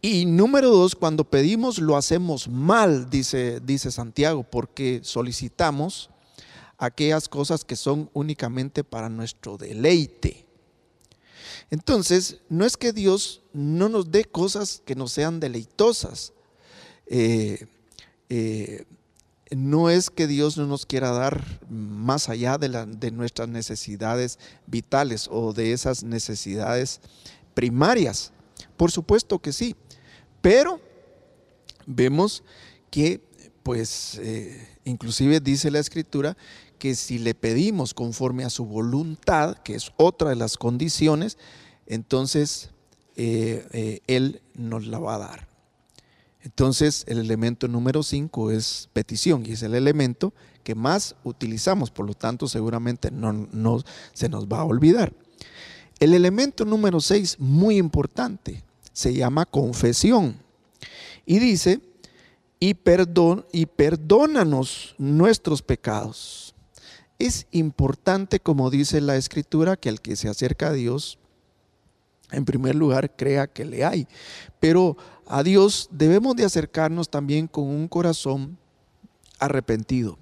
Y 0.00 0.24
número 0.24 0.70
dos, 0.70 0.96
cuando 0.96 1.24
pedimos 1.24 1.78
lo 1.78 1.98
hacemos 1.98 2.48
mal, 2.48 3.10
dice, 3.10 3.60
dice 3.60 3.90
Santiago, 3.90 4.44
porque 4.44 5.00
solicitamos 5.02 6.08
aquellas 6.78 7.28
cosas 7.28 7.66
que 7.66 7.76
son 7.76 8.08
únicamente 8.14 8.82
para 8.82 9.10
nuestro 9.10 9.58
deleite. 9.58 10.46
Entonces, 11.70 12.38
no 12.48 12.64
es 12.64 12.78
que 12.78 12.94
Dios 12.94 13.42
no 13.52 13.90
nos 13.90 14.10
dé 14.10 14.24
cosas 14.24 14.80
que 14.86 14.94
no 14.94 15.06
sean 15.06 15.38
deleitosas. 15.38 16.32
Eh, 17.06 17.66
eh, 18.30 18.86
no 19.50 19.90
es 19.90 20.10
que 20.10 20.26
Dios 20.26 20.56
no 20.56 20.66
nos 20.66 20.86
quiera 20.86 21.10
dar 21.10 21.44
más 21.68 22.28
allá 22.28 22.56
de, 22.58 22.68
de, 22.68 23.10
nuestras 23.10 23.48
necesidades 23.48 24.38
vitales 24.66 25.28
o 25.30 25.52
de 25.52 25.72
esas 25.72 26.04
necesidades 26.04 27.00
primarias. 27.54 28.32
Por 28.76 28.90
supuesto 28.90 29.38
que 29.38 29.52
sí. 29.52 29.74
Pero 30.40 30.80
vemos 31.86 32.42
que, 32.90 33.20
pues, 33.62 34.18
eh, 34.22 34.68
inclusive 34.84 35.40
dice 35.40 35.70
la 35.70 35.78
escritura 35.78 36.36
que 36.78 36.94
si 36.94 37.18
le 37.18 37.34
pedimos 37.34 37.92
conforme 37.92 38.44
a 38.44 38.50
su 38.50 38.64
voluntad, 38.64 39.58
que 39.58 39.74
es 39.74 39.92
otra 39.96 40.30
de 40.30 40.36
las 40.36 40.56
condiciones, 40.56 41.36
entonces 41.86 42.70
eh, 43.16 43.66
eh, 43.72 44.00
Él 44.06 44.40
nos 44.54 44.86
la 44.86 44.98
va 44.98 45.16
a 45.16 45.18
dar. 45.18 45.49
Entonces 46.42 47.04
el 47.06 47.18
elemento 47.18 47.68
número 47.68 48.02
5 48.02 48.50
es 48.50 48.88
petición 48.92 49.44
y 49.44 49.52
es 49.52 49.62
el 49.62 49.74
elemento 49.74 50.32
que 50.64 50.74
más 50.74 51.16
utilizamos, 51.24 51.90
por 51.90 52.06
lo 52.06 52.14
tanto 52.14 52.48
seguramente 52.48 53.10
no, 53.10 53.32
no 53.32 53.82
se 54.12 54.28
nos 54.28 54.46
va 54.46 54.60
a 54.60 54.64
olvidar. 54.64 55.12
El 55.98 56.14
elemento 56.14 56.64
número 56.64 57.00
6, 57.00 57.36
muy 57.38 57.76
importante, 57.76 58.62
se 58.92 59.12
llama 59.12 59.44
confesión. 59.44 60.36
Y 61.26 61.38
dice, 61.38 61.80
y, 62.58 62.76
y 63.52 63.66
perdónanos 63.66 64.94
nuestros 64.98 65.62
pecados. 65.62 66.54
Es 67.18 67.46
importante, 67.50 68.40
como 68.40 68.70
dice 68.70 69.00
la 69.02 69.16
escritura, 69.16 69.76
que 69.76 69.90
el 69.90 70.00
que 70.00 70.16
se 70.16 70.28
acerca 70.28 70.68
a 70.68 70.72
Dios, 70.72 71.18
en 72.32 72.44
primer 72.44 72.74
lugar, 72.74 73.14
crea 73.16 73.46
que 73.46 73.64
le 73.64 73.84
hay. 73.84 74.06
Pero 74.58 74.96
a 75.26 75.42
Dios 75.42 75.88
debemos 75.90 76.36
de 76.36 76.44
acercarnos 76.44 77.08
también 77.08 77.46
con 77.46 77.64
un 77.64 77.88
corazón 77.88 78.58
arrepentido. 79.38 80.18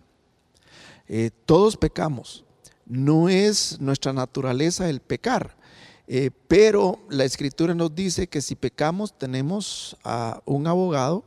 Eh, 1.08 1.30
todos 1.46 1.76
pecamos. 1.76 2.44
No 2.86 3.28
es 3.28 3.80
nuestra 3.80 4.12
naturaleza 4.12 4.88
el 4.88 5.00
pecar. 5.00 5.56
Eh, 6.06 6.30
pero 6.48 6.98
la 7.10 7.24
escritura 7.24 7.74
nos 7.74 7.94
dice 7.94 8.28
que 8.28 8.40
si 8.40 8.54
pecamos 8.54 9.18
tenemos 9.18 9.96
a 10.04 10.40
un 10.46 10.66
abogado 10.66 11.24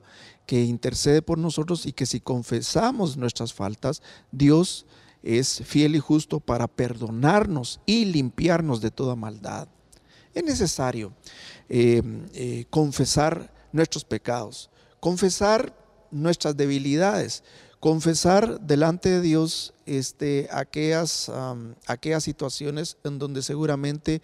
que 0.48 0.64
intercede 0.64 1.22
por 1.22 1.38
nosotros 1.38 1.86
y 1.86 1.94
que 1.94 2.08
si 2.08 2.20
confesamos 2.20 3.16
nuestras 3.16 3.54
faltas, 3.54 4.02
Dios 4.32 4.88
es 5.22 5.62
fiel 5.66 5.96
y 5.96 6.00
justo 6.00 6.40
para 6.40 6.68
perdonarnos 6.68 7.80
y 7.86 8.06
limpiarnos 8.06 8.82
de 8.82 8.90
toda 8.90 9.16
maldad. 9.16 9.68
Es 10.34 10.44
necesario 10.44 11.14
eh, 11.70 12.02
eh, 12.34 12.66
confesar 12.70 13.54
nuestros 13.72 14.04
pecados, 14.04 14.70
confesar 15.00 15.76
nuestras 16.12 16.56
debilidades, 16.56 17.44
confesar 17.80 18.60
delante 18.62 19.10
de 19.10 19.22
Dios 19.22 19.74
este, 19.86 20.48
aquellas, 20.52 21.32
aquellas 21.88 22.24
situaciones 22.24 22.98
en 23.04 23.18
donde 23.18 23.42
seguramente 23.42 24.22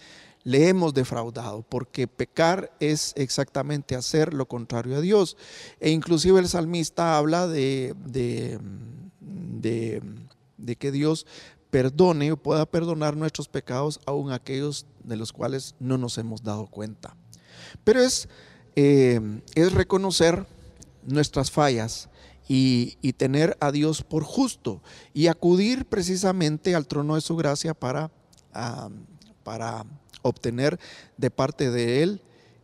le 0.48 0.70
hemos 0.70 0.94
defraudado, 0.94 1.62
porque 1.68 2.08
pecar 2.08 2.72
es 2.80 3.12
exactamente 3.18 3.98
hacer 3.98 4.34
lo 4.34 4.48
contrario 4.48 4.96
a 4.96 5.02
Dios. 5.02 5.36
E 5.82 5.90
inclusive 5.90 6.40
el 6.40 6.48
salmista 6.48 7.18
habla 7.18 7.48
de, 7.48 7.94
de, 8.06 8.58
de, 9.20 10.76
que 10.78 10.92
Dios 10.94 11.28
perdone 11.70 12.32
o 12.32 12.38
pueda 12.38 12.66
perdonar 12.66 13.18
nuestros 13.18 13.50
pecados, 13.50 14.00
aun 14.06 14.32
aquellos 14.32 14.86
de 15.08 15.18
los 15.18 15.34
cuales 15.34 15.76
no 15.80 15.98
nos 15.98 16.18
hemos 16.18 16.44
dado 16.44 16.68
cuenta. 16.68 17.16
Pero 17.84 18.02
es, 18.02 18.30
eh, 18.76 19.42
es 19.56 19.74
reconocer 19.74 20.46
nuestras 21.06 21.50
fallas 21.50 22.10
y, 22.48 22.98
tener 23.14 23.58
a 23.60 23.72
Dios 23.72 24.04
por 24.04 24.24
justo 24.24 24.82
y 25.14 25.28
acudir 25.28 25.86
precisamente 25.86 26.76
al 26.76 26.88
trono 26.88 27.16
de 27.16 27.22
su 27.22 27.36
gracia 27.36 27.74
para, 27.74 28.12
para 29.44 29.86
obtener 30.22 30.80
de 31.18 31.32
parte 31.32 31.72
de 31.72 32.04
Él 32.04 32.22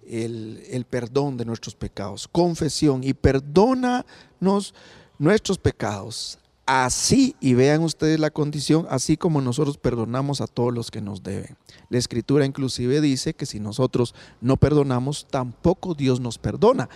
el, 0.08 0.64
el 0.70 0.86
perdón 0.86 1.38
de 1.38 1.46
nuestros 1.46 1.76
pecados. 1.76 2.28
Confesión 2.28 3.04
y 3.04 3.14
perdónanos 3.14 4.74
nuestros 5.18 5.58
pecados. 5.58 6.40
Así, 6.66 7.36
y 7.42 7.56
vean 7.56 7.84
ustedes 7.84 8.22
la 8.22 8.30
condición, 8.30 8.88
así 8.90 9.18
como 9.18 9.42
nosotros 9.42 9.78
perdonamos 9.78 10.40
a 10.40 10.48
todos 10.48 10.74
los 10.74 10.92
que 10.92 11.02
nos 11.02 11.22
deben. 11.22 11.58
La 11.90 11.98
escritura 11.98 12.46
inclusive 12.46 13.02
dice 13.02 13.34
que 13.34 13.46
si 13.46 13.60
nosotros 13.60 14.16
no 14.40 14.56
perdonamos, 14.56 15.28
tampoco 15.30 15.94
Dios 15.94 16.22
nos 16.22 16.38
perdona. 16.38 16.88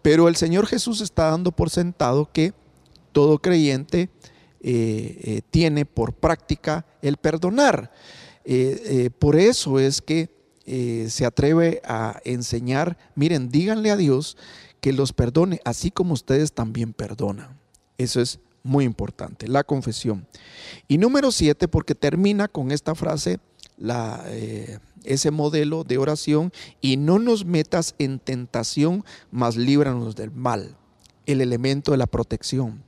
Pero 0.00 0.28
el 0.28 0.36
Señor 0.36 0.66
Jesús 0.66 1.00
está 1.00 1.30
dando 1.30 1.50
por 1.50 1.70
sentado 1.70 2.30
que 2.32 2.54
todo 3.10 3.38
creyente 3.38 4.10
eh, 4.60 5.20
eh, 5.24 5.42
tiene 5.50 5.86
por 5.86 6.12
práctica 6.12 6.86
el 7.02 7.16
perdonar. 7.16 7.92
Eh, 8.44 9.10
por 9.18 9.34
eso 9.34 9.80
es 9.80 10.00
que 10.00 10.30
se 11.08 11.24
atreve 11.24 11.80
a 11.84 12.20
enseñar, 12.24 12.98
miren, 13.14 13.48
díganle 13.48 13.90
a 13.90 13.96
Dios 13.96 14.36
que 14.80 14.92
los 14.92 15.12
perdone, 15.12 15.60
así 15.64 15.90
como 15.90 16.14
ustedes 16.14 16.52
también 16.52 16.92
perdonan. 16.92 17.58
Eso 17.98 18.20
es 18.20 18.40
muy 18.66 18.84
importante, 18.84 19.48
la 19.48 19.64
confesión. 19.64 20.26
Y 20.88 20.98
número 20.98 21.32
siete, 21.32 21.68
porque 21.68 21.94
termina 21.94 22.48
con 22.48 22.70
esta 22.70 22.94
frase, 22.94 23.38
la, 23.78 24.22
eh, 24.26 24.78
ese 25.04 25.30
modelo 25.30 25.84
de 25.84 25.98
oración, 25.98 26.52
y 26.80 26.96
no 26.96 27.18
nos 27.18 27.44
metas 27.44 27.94
en 27.98 28.18
tentación, 28.18 29.04
mas 29.30 29.56
líbranos 29.56 30.16
del 30.16 30.30
mal, 30.30 30.76
el 31.26 31.40
elemento 31.40 31.92
de 31.92 31.98
la 31.98 32.06
protección. 32.06 32.82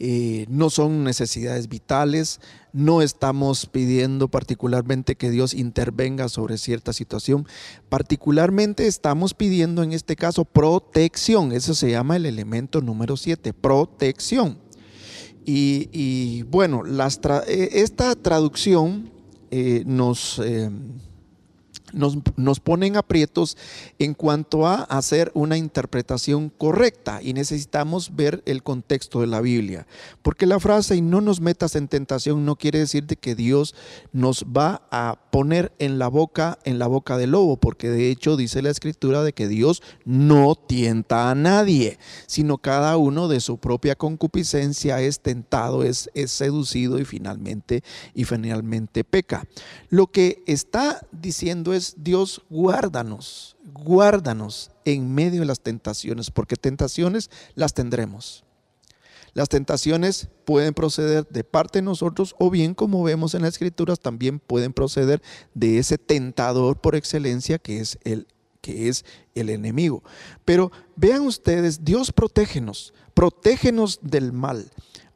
Eh, 0.00 0.46
no 0.48 0.70
son 0.70 1.02
necesidades 1.02 1.68
vitales, 1.68 2.40
no 2.78 3.02
estamos 3.02 3.66
pidiendo 3.66 4.28
particularmente 4.28 5.16
que 5.16 5.30
Dios 5.30 5.52
intervenga 5.52 6.28
sobre 6.28 6.58
cierta 6.58 6.92
situación, 6.92 7.46
particularmente 7.88 8.86
estamos 8.86 9.34
pidiendo 9.34 9.82
en 9.82 9.92
este 9.92 10.14
caso 10.14 10.44
protección, 10.44 11.52
eso 11.52 11.74
se 11.74 11.90
llama 11.90 12.16
el 12.16 12.26
elemento 12.26 12.80
número 12.80 13.16
7, 13.16 13.52
protección. 13.52 14.58
Y, 15.50 16.42
bueno, 16.42 16.82
eh, 16.86 17.68
esta 17.72 18.14
traducción 18.14 19.10
eh, 19.50 19.82
nos 19.86 20.38
nos, 21.92 22.60
ponen 22.60 22.96
aprietos 22.96 23.56
en 23.98 24.14
cuanto 24.14 24.66
a 24.66 24.82
hacer 24.82 25.30
una 25.34 25.56
interpretación 25.56 26.50
correcta 26.50 27.20
y 27.22 27.32
necesitamos 27.32 28.14
ver 28.14 28.42
el 28.46 28.62
contexto 28.62 29.20
de 29.20 29.26
la 29.26 29.40
Biblia. 29.40 29.86
Porque 30.22 30.46
la 30.46 30.60
frase 30.60 30.96
y 30.96 31.00
no 31.00 31.20
nos 31.20 31.40
metas 31.40 31.76
en 31.76 31.88
tentación 31.88 32.44
no 32.44 32.56
quiere 32.56 32.80
decir 32.80 33.06
de 33.06 33.16
que 33.16 33.34
Dios 33.34 33.74
nos 34.12 34.44
va 34.44 34.82
a 34.90 35.18
poner 35.30 35.72
en 35.78 35.98
la 35.98 36.08
boca, 36.08 36.58
en 36.64 36.78
la 36.78 36.86
boca 36.86 37.16
del 37.16 37.30
lobo, 37.30 37.56
porque 37.56 37.90
de 37.90 38.10
hecho 38.10 38.36
dice 38.36 38.62
la 38.62 38.70
escritura 38.70 39.22
de 39.22 39.32
que 39.32 39.48
Dios 39.48 39.82
no 40.04 40.54
tienta 40.54 41.30
a 41.30 41.34
nadie, 41.34 41.98
sino 42.26 42.58
cada 42.58 42.96
uno 42.96 43.28
de 43.28 43.40
su 43.40 43.58
propia 43.58 43.94
concupiscencia 43.94 45.00
es 45.00 45.20
tentado, 45.20 45.84
es, 45.84 46.10
es 46.14 46.30
seducido 46.30 46.98
y 46.98 47.04
finalmente, 47.04 47.82
y 48.14 48.24
finalmente 48.24 49.04
peca. 49.04 49.46
Lo 49.88 50.08
que 50.08 50.42
está 50.46 51.06
diciendo 51.12 51.72
es 51.72 51.77
Dios, 51.98 52.42
guárdanos, 52.50 53.56
guárdanos 53.72 54.70
en 54.84 55.14
medio 55.14 55.40
de 55.40 55.46
las 55.46 55.60
tentaciones, 55.60 56.30
porque 56.30 56.56
tentaciones 56.56 57.30
las 57.54 57.74
tendremos. 57.74 58.44
Las 59.34 59.48
tentaciones 59.48 60.28
pueden 60.44 60.74
proceder 60.74 61.26
de 61.28 61.44
parte 61.44 61.78
de 61.78 61.82
nosotros 61.82 62.34
o 62.38 62.50
bien, 62.50 62.74
como 62.74 63.02
vemos 63.02 63.34
en 63.34 63.42
las 63.42 63.54
escrituras, 63.54 64.00
también 64.00 64.40
pueden 64.40 64.72
proceder 64.72 65.22
de 65.54 65.78
ese 65.78 65.98
tentador 65.98 66.80
por 66.80 66.96
excelencia 66.96 67.58
que 67.58 67.80
es 67.80 67.98
el 68.04 68.26
que 68.60 68.88
es 68.88 69.04
el 69.34 69.50
enemigo. 69.50 70.02
Pero 70.44 70.70
vean 70.96 71.22
ustedes, 71.22 71.84
Dios 71.84 72.12
protégenos, 72.12 72.92
protégenos 73.14 73.98
del 74.02 74.32
mal 74.32 74.70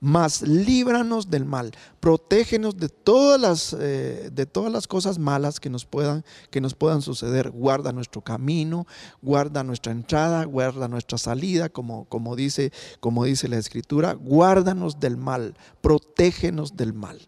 mas 0.04 0.42
líbranos 0.42 1.30
del 1.30 1.44
mal, 1.44 1.70
protégenos 2.00 2.76
de 2.76 2.88
todas 2.88 3.40
las, 3.40 3.72
eh, 3.78 4.30
de 4.32 4.46
todas 4.46 4.72
las 4.72 4.88
cosas 4.88 5.16
malas 5.16 5.60
que 5.60 5.70
nos, 5.70 5.86
puedan, 5.86 6.24
que 6.50 6.60
nos 6.60 6.74
puedan 6.74 7.02
suceder. 7.02 7.52
Guarda 7.52 7.92
nuestro 7.92 8.20
camino, 8.20 8.84
guarda 9.22 9.62
nuestra 9.62 9.92
entrada, 9.92 10.44
guarda 10.44 10.88
nuestra 10.88 11.18
salida, 11.18 11.68
como, 11.68 12.06
como, 12.06 12.34
dice, 12.34 12.72
como 12.98 13.22
dice 13.22 13.46
la 13.46 13.58
escritura, 13.58 14.14
guárdanos 14.14 14.98
del 14.98 15.16
mal, 15.16 15.54
protégenos 15.80 16.76
del 16.76 16.94
mal. 16.94 17.20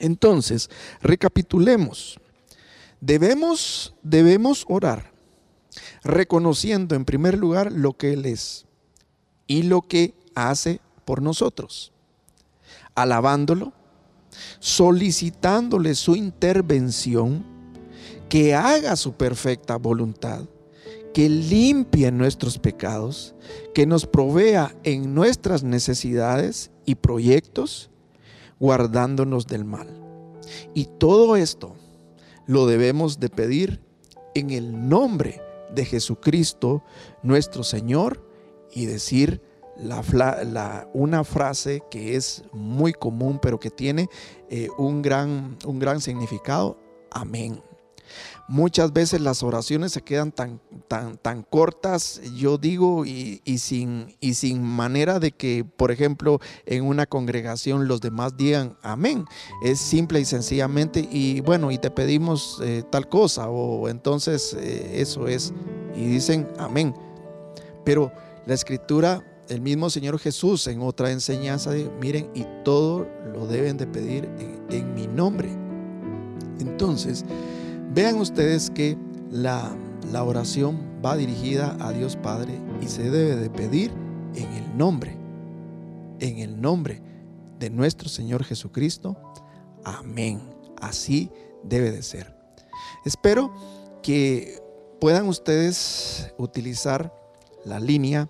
Entonces, 0.00 0.70
recapitulemos. 1.02 2.18
Debemos, 3.00 3.94
debemos 4.02 4.66
orar, 4.68 5.12
reconociendo 6.04 6.94
en 6.94 7.06
primer 7.06 7.38
lugar 7.38 7.72
lo 7.72 7.94
que 7.94 8.12
Él 8.12 8.26
es 8.26 8.66
y 9.46 9.62
lo 9.62 9.80
que 9.80 10.14
hace 10.34 10.82
por 11.06 11.22
nosotros, 11.22 11.92
alabándolo, 12.94 13.72
solicitándole 14.58 15.94
su 15.94 16.14
intervención, 16.14 17.42
que 18.28 18.54
haga 18.54 18.94
su 18.96 19.14
perfecta 19.14 19.76
voluntad, 19.76 20.42
que 21.14 21.30
limpie 21.30 22.12
nuestros 22.12 22.58
pecados, 22.58 23.34
que 23.74 23.86
nos 23.86 24.06
provea 24.06 24.76
en 24.84 25.14
nuestras 25.14 25.62
necesidades 25.62 26.70
y 26.84 26.96
proyectos, 26.96 27.90
guardándonos 28.60 29.46
del 29.46 29.64
mal. 29.64 29.88
Y 30.74 30.84
todo 30.84 31.34
esto 31.36 31.74
lo 32.50 32.66
debemos 32.66 33.20
de 33.20 33.28
pedir 33.28 33.80
en 34.34 34.50
el 34.50 34.88
nombre 34.88 35.40
de 35.72 35.84
Jesucristo, 35.84 36.82
nuestro 37.22 37.62
Señor, 37.62 38.28
y 38.72 38.86
decir, 38.86 39.40
una 40.92 41.22
frase 41.22 41.80
que 41.92 42.16
es 42.16 42.42
muy 42.52 42.92
común, 42.92 43.38
pero 43.40 43.60
que 43.60 43.70
tiene 43.70 44.08
eh, 44.48 44.68
un, 44.78 45.00
gran, 45.00 45.58
un 45.64 45.78
gran 45.78 46.00
significado. 46.00 46.76
Amén. 47.12 47.62
Muchas 48.48 48.92
veces 48.92 49.20
las 49.20 49.44
oraciones 49.44 49.92
se 49.92 50.02
quedan 50.02 50.32
tan, 50.32 50.60
tan, 50.90 51.42
cortas, 51.48 52.20
yo 52.34 52.58
digo, 52.58 53.04
y, 53.06 53.40
sin, 53.58 54.16
y 54.18 54.34
sin 54.34 54.60
manera 54.60 55.20
de 55.20 55.30
que, 55.30 55.64
por 55.64 55.92
ejemplo, 55.92 56.40
en 56.66 56.84
una 56.84 57.06
congregación 57.06 57.86
los 57.86 58.00
demás 58.00 58.36
digan 58.36 58.76
amén. 58.82 59.24
Es 59.62 59.78
simple 59.78 60.18
y 60.18 60.24
sencillamente, 60.24 61.08
y 61.08 61.42
bueno, 61.42 61.70
y 61.70 61.78
te 61.78 61.92
pedimos 61.92 62.58
eh, 62.64 62.82
tal 62.90 63.08
cosa, 63.08 63.48
o 63.48 63.88
entonces 63.88 64.56
eh, 64.58 65.00
eso 65.00 65.28
es, 65.28 65.52
y 65.94 66.06
dicen 66.06 66.48
amén. 66.58 66.92
Pero 67.84 68.10
la 68.46 68.54
escritura 68.54 69.24
el 69.48 69.60
mismo 69.60 69.90
Señor 69.90 70.18
Jesús 70.18 70.66
en 70.66 70.80
otra 70.80 71.10
enseñanza 71.10 71.72
dijo, 71.72 71.92
miren, 72.00 72.30
y 72.34 72.44
todo 72.64 73.08
lo 73.32 73.46
deben 73.46 73.76
de 73.76 73.86
pedir 73.86 74.28
en, 74.70 74.94
mi 74.94 75.06
nombre. 75.08 75.48
Entonces, 76.60 77.24
vean 77.92 78.16
ustedes 78.16 78.70
que 78.70 78.96
la, 79.30 79.72
la 80.12 80.24
oración 80.24 81.00
va 81.04 81.16
dirigida 81.16 81.76
a 81.80 81.92
Dios 81.92 82.16
Padre 82.16 82.60
y 82.80 82.88
se 82.88 83.10
debe 83.10 83.36
de 83.36 83.50
pedir 83.50 83.92
en 84.34 84.52
el 84.52 84.76
nombre, 84.76 85.16
en 86.18 86.38
el 86.38 86.60
nombre 86.60 87.02
de 87.58 87.70
nuestro 87.70 88.08
Señor 88.08 88.44
Jesucristo. 88.44 89.16
Amén. 89.84 90.40
Así 90.80 91.30
debe 91.62 91.90
de 91.90 92.02
ser. 92.02 92.34
Espero 93.04 93.52
que 94.02 94.60
puedan 95.00 95.28
ustedes 95.28 96.32
utilizar 96.38 97.14
la 97.64 97.80
línea 97.80 98.28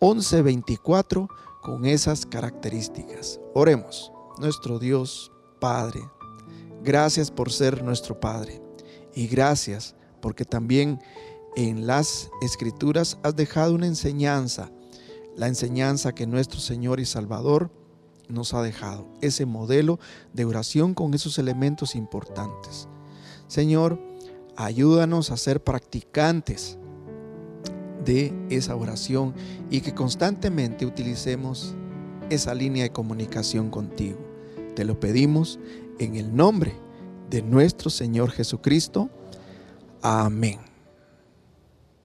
11:24 0.00 1.28
con 1.62 1.86
esas 1.86 2.26
características. 2.26 3.40
Oremos, 3.54 4.12
nuestro 4.38 4.78
Dios 4.78 5.30
Padre, 5.60 6.00
gracias 6.82 7.30
por 7.30 7.50
ser 7.50 7.82
nuestro 7.82 8.20
Padre 8.20 8.60
y 9.14 9.26
gracias 9.26 9.94
porque 10.24 10.46
también 10.46 11.02
en 11.54 11.86
las 11.86 12.30
escrituras 12.40 13.18
has 13.22 13.36
dejado 13.36 13.74
una 13.74 13.86
enseñanza, 13.86 14.70
la 15.36 15.48
enseñanza 15.48 16.14
que 16.14 16.26
nuestro 16.26 16.60
Señor 16.60 16.98
y 16.98 17.04
Salvador 17.04 17.70
nos 18.30 18.54
ha 18.54 18.62
dejado, 18.62 19.06
ese 19.20 19.44
modelo 19.44 20.00
de 20.32 20.46
oración 20.46 20.94
con 20.94 21.12
esos 21.12 21.38
elementos 21.38 21.94
importantes. 21.94 22.88
Señor, 23.48 24.00
ayúdanos 24.56 25.30
a 25.30 25.36
ser 25.36 25.62
practicantes 25.62 26.78
de 28.02 28.32
esa 28.48 28.76
oración 28.76 29.34
y 29.68 29.82
que 29.82 29.92
constantemente 29.92 30.86
utilicemos 30.86 31.74
esa 32.30 32.54
línea 32.54 32.84
de 32.84 32.92
comunicación 32.92 33.68
contigo. 33.68 34.20
Te 34.74 34.86
lo 34.86 34.98
pedimos 34.98 35.58
en 35.98 36.16
el 36.16 36.34
nombre 36.34 36.72
de 37.28 37.42
nuestro 37.42 37.90
Señor 37.90 38.30
Jesucristo. 38.30 39.10
Amén. 40.04 40.73